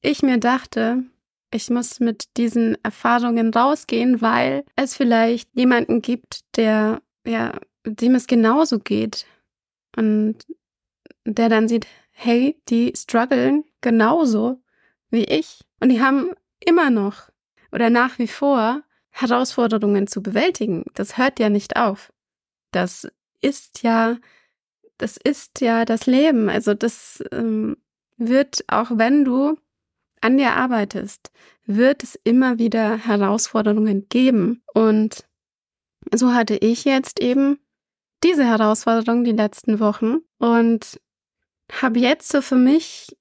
ich 0.00 0.22
mir 0.22 0.38
dachte, 0.38 1.04
ich 1.52 1.70
muss 1.70 2.00
mit 2.00 2.36
diesen 2.36 2.76
Erfahrungen 2.82 3.52
rausgehen, 3.52 4.20
weil 4.20 4.64
es 4.74 4.96
vielleicht 4.96 5.50
jemanden 5.54 6.02
gibt, 6.02 6.40
der, 6.56 7.02
ja, 7.26 7.58
dem 7.84 8.14
es 8.14 8.26
genauso 8.26 8.78
geht. 8.78 9.26
Und 9.96 10.38
der 11.24 11.48
dann 11.48 11.68
sieht, 11.68 11.86
hey, 12.10 12.60
die 12.68 12.92
strugglen 12.96 13.64
genauso 13.80 14.62
wie 15.10 15.24
ich. 15.24 15.60
Und 15.80 15.90
die 15.90 16.00
haben 16.00 16.30
immer 16.60 16.90
noch 16.90 17.30
oder 17.70 17.90
nach 17.90 18.18
wie 18.18 18.28
vor 18.28 18.82
Herausforderungen 19.10 20.06
zu 20.06 20.22
bewältigen. 20.22 20.84
Das 20.94 21.18
hört 21.18 21.38
ja 21.38 21.50
nicht 21.50 21.76
auf. 21.76 22.12
Das 22.70 23.06
ist 23.42 23.82
ja, 23.82 24.16
das 24.96 25.18
ist 25.18 25.60
ja 25.60 25.84
das 25.84 26.06
Leben. 26.06 26.48
Also 26.48 26.72
das 26.72 27.22
ähm, 27.30 27.76
wird, 28.16 28.64
auch 28.68 28.92
wenn 28.94 29.24
du 29.24 29.58
an 30.22 30.38
dir 30.38 30.52
arbeitest, 30.52 31.30
wird 31.66 32.02
es 32.02 32.18
immer 32.24 32.58
wieder 32.58 32.96
Herausforderungen 32.96 34.08
geben. 34.08 34.62
Und 34.72 35.24
so 36.12 36.34
hatte 36.34 36.56
ich 36.56 36.84
jetzt 36.84 37.20
eben 37.20 37.58
diese 38.24 38.44
Herausforderung 38.44 39.24
die 39.24 39.32
letzten 39.32 39.80
Wochen 39.80 40.18
und 40.38 41.00
habe 41.70 41.98
jetzt 41.98 42.30
so 42.30 42.42
für 42.42 42.56
mich 42.56 43.16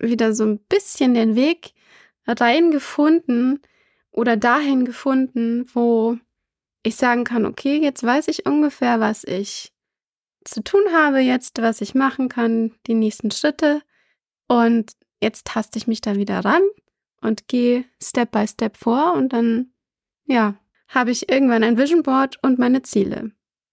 wieder 0.00 0.34
so 0.34 0.44
ein 0.44 0.58
bisschen 0.58 1.14
den 1.14 1.36
Weg 1.36 1.72
reingefunden 2.26 3.60
oder 4.10 4.36
dahin 4.36 4.84
gefunden, 4.84 5.66
wo 5.72 6.18
ich 6.82 6.96
sagen 6.96 7.24
kann, 7.24 7.46
okay, 7.46 7.78
jetzt 7.78 8.02
weiß 8.02 8.28
ich 8.28 8.46
ungefähr, 8.46 9.00
was 9.00 9.24
ich 9.24 9.72
zu 10.44 10.62
tun 10.62 10.82
habe, 10.92 11.20
jetzt, 11.20 11.60
was 11.60 11.80
ich 11.80 11.94
machen 11.94 12.28
kann, 12.28 12.72
die 12.86 12.94
nächsten 12.94 13.30
Schritte. 13.30 13.82
Und 14.48 14.92
jetzt 15.20 15.46
taste 15.46 15.78
ich 15.78 15.86
mich 15.86 16.00
da 16.00 16.16
wieder 16.16 16.44
ran 16.44 16.62
und 17.20 17.48
gehe 17.48 17.84
Step 18.02 18.30
by 18.30 18.46
Step 18.46 18.76
vor 18.76 19.14
und 19.14 19.32
dann, 19.32 19.72
ja, 20.26 20.54
habe 20.88 21.10
ich 21.10 21.28
irgendwann 21.28 21.64
ein 21.64 21.78
Vision 21.78 22.02
Board 22.02 22.38
und 22.42 22.58
meine 22.58 22.82
Ziele. 22.82 23.32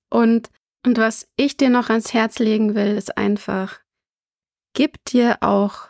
Und, 0.09 0.49
und 0.85 0.97
was 0.97 1.27
ich 1.35 1.57
dir 1.57 1.69
noch 1.69 1.89
ans 1.89 2.13
Herz 2.13 2.39
legen 2.39 2.75
will, 2.75 2.97
ist 2.97 3.17
einfach, 3.17 3.79
gib 4.73 5.03
dir 5.05 5.37
auch 5.41 5.87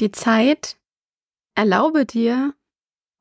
die 0.00 0.12
Zeit, 0.12 0.76
erlaube 1.54 2.04
dir 2.04 2.54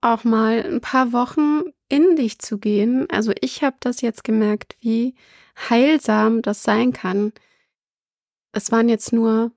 auch 0.01 0.23
mal 0.23 0.63
ein 0.63 0.81
paar 0.81 1.11
Wochen 1.11 1.63
in 1.89 2.15
dich 2.15 2.39
zu 2.39 2.59
gehen. 2.59 3.09
Also 3.09 3.33
ich 3.41 3.63
habe 3.63 3.77
das 3.79 4.01
jetzt 4.01 4.23
gemerkt, 4.23 4.77
wie 4.79 5.15
heilsam 5.69 6.41
das 6.41 6.63
sein 6.63 6.93
kann. 6.93 7.33
Es 8.51 8.71
waren 8.71 8.89
jetzt 8.89 9.13
nur 9.13 9.51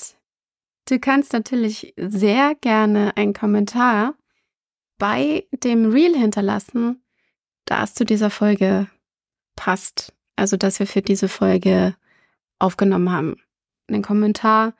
du 0.88 1.00
kannst 1.00 1.34
natürlich 1.34 1.94
sehr 1.98 2.56
gerne 2.56 3.16
einen 3.18 3.34
Kommentar 3.34 4.16
bei 4.98 5.48
dem 5.52 5.92
Reel 5.92 6.16
hinterlassen, 6.18 7.04
das 7.66 7.94
zu 7.94 8.06
dieser 8.06 8.30
Folge 8.30 8.88
passt. 9.56 10.14
Also, 10.36 10.58
dass 10.58 10.80
wir 10.80 10.88
für 10.88 11.02
diese 11.02 11.28
Folge 11.28 11.96
aufgenommen 12.60 13.12
haben. 13.12 13.36
Einen 13.88 14.02
Kommentar 14.02 14.74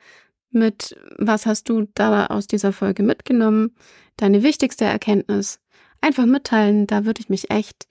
mit, 0.50 0.96
was 1.18 1.46
hast 1.46 1.68
du 1.68 1.88
da 1.94 2.26
aus 2.26 2.46
dieser 2.46 2.72
Folge 2.72 3.02
mitgenommen? 3.02 3.74
Deine 4.16 4.42
wichtigste 4.42 4.84
Erkenntnis. 4.84 5.60
Einfach 6.00 6.26
mitteilen, 6.26 6.86
da 6.86 7.04
würde 7.04 7.20
ich 7.20 7.28
mich 7.28 7.50
echt 7.50 7.86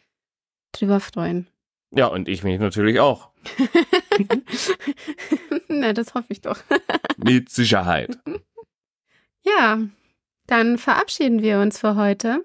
drüber 0.72 1.00
freuen. 1.00 1.48
Ja, 1.96 2.08
und 2.08 2.28
ich 2.28 2.44
mich 2.44 2.60
natürlich 2.60 3.00
auch. 3.00 3.30
Na, 5.68 5.94
das 5.94 6.14
hoffe 6.14 6.28
ich 6.30 6.42
doch. 6.42 6.60
Mit 7.18 7.50
Sicherheit. 7.50 8.18
Ja, 9.44 9.80
dann 10.48 10.78
verabschieden 10.78 11.42
wir 11.42 11.60
uns 11.60 11.80
für 11.80 11.96
heute. 11.96 12.44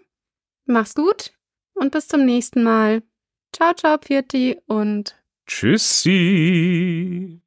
Mach's 0.67 0.95
gut 0.95 1.33
und 1.75 1.93
bis 1.93 2.09
zum 2.09 2.27
nächsten 2.27 2.63
Mal. 2.63 3.03
Ciao, 3.53 3.73
ciao, 3.75 3.99
Pfirti 3.99 4.61
und 4.67 5.17
Tschüssi. 5.47 7.41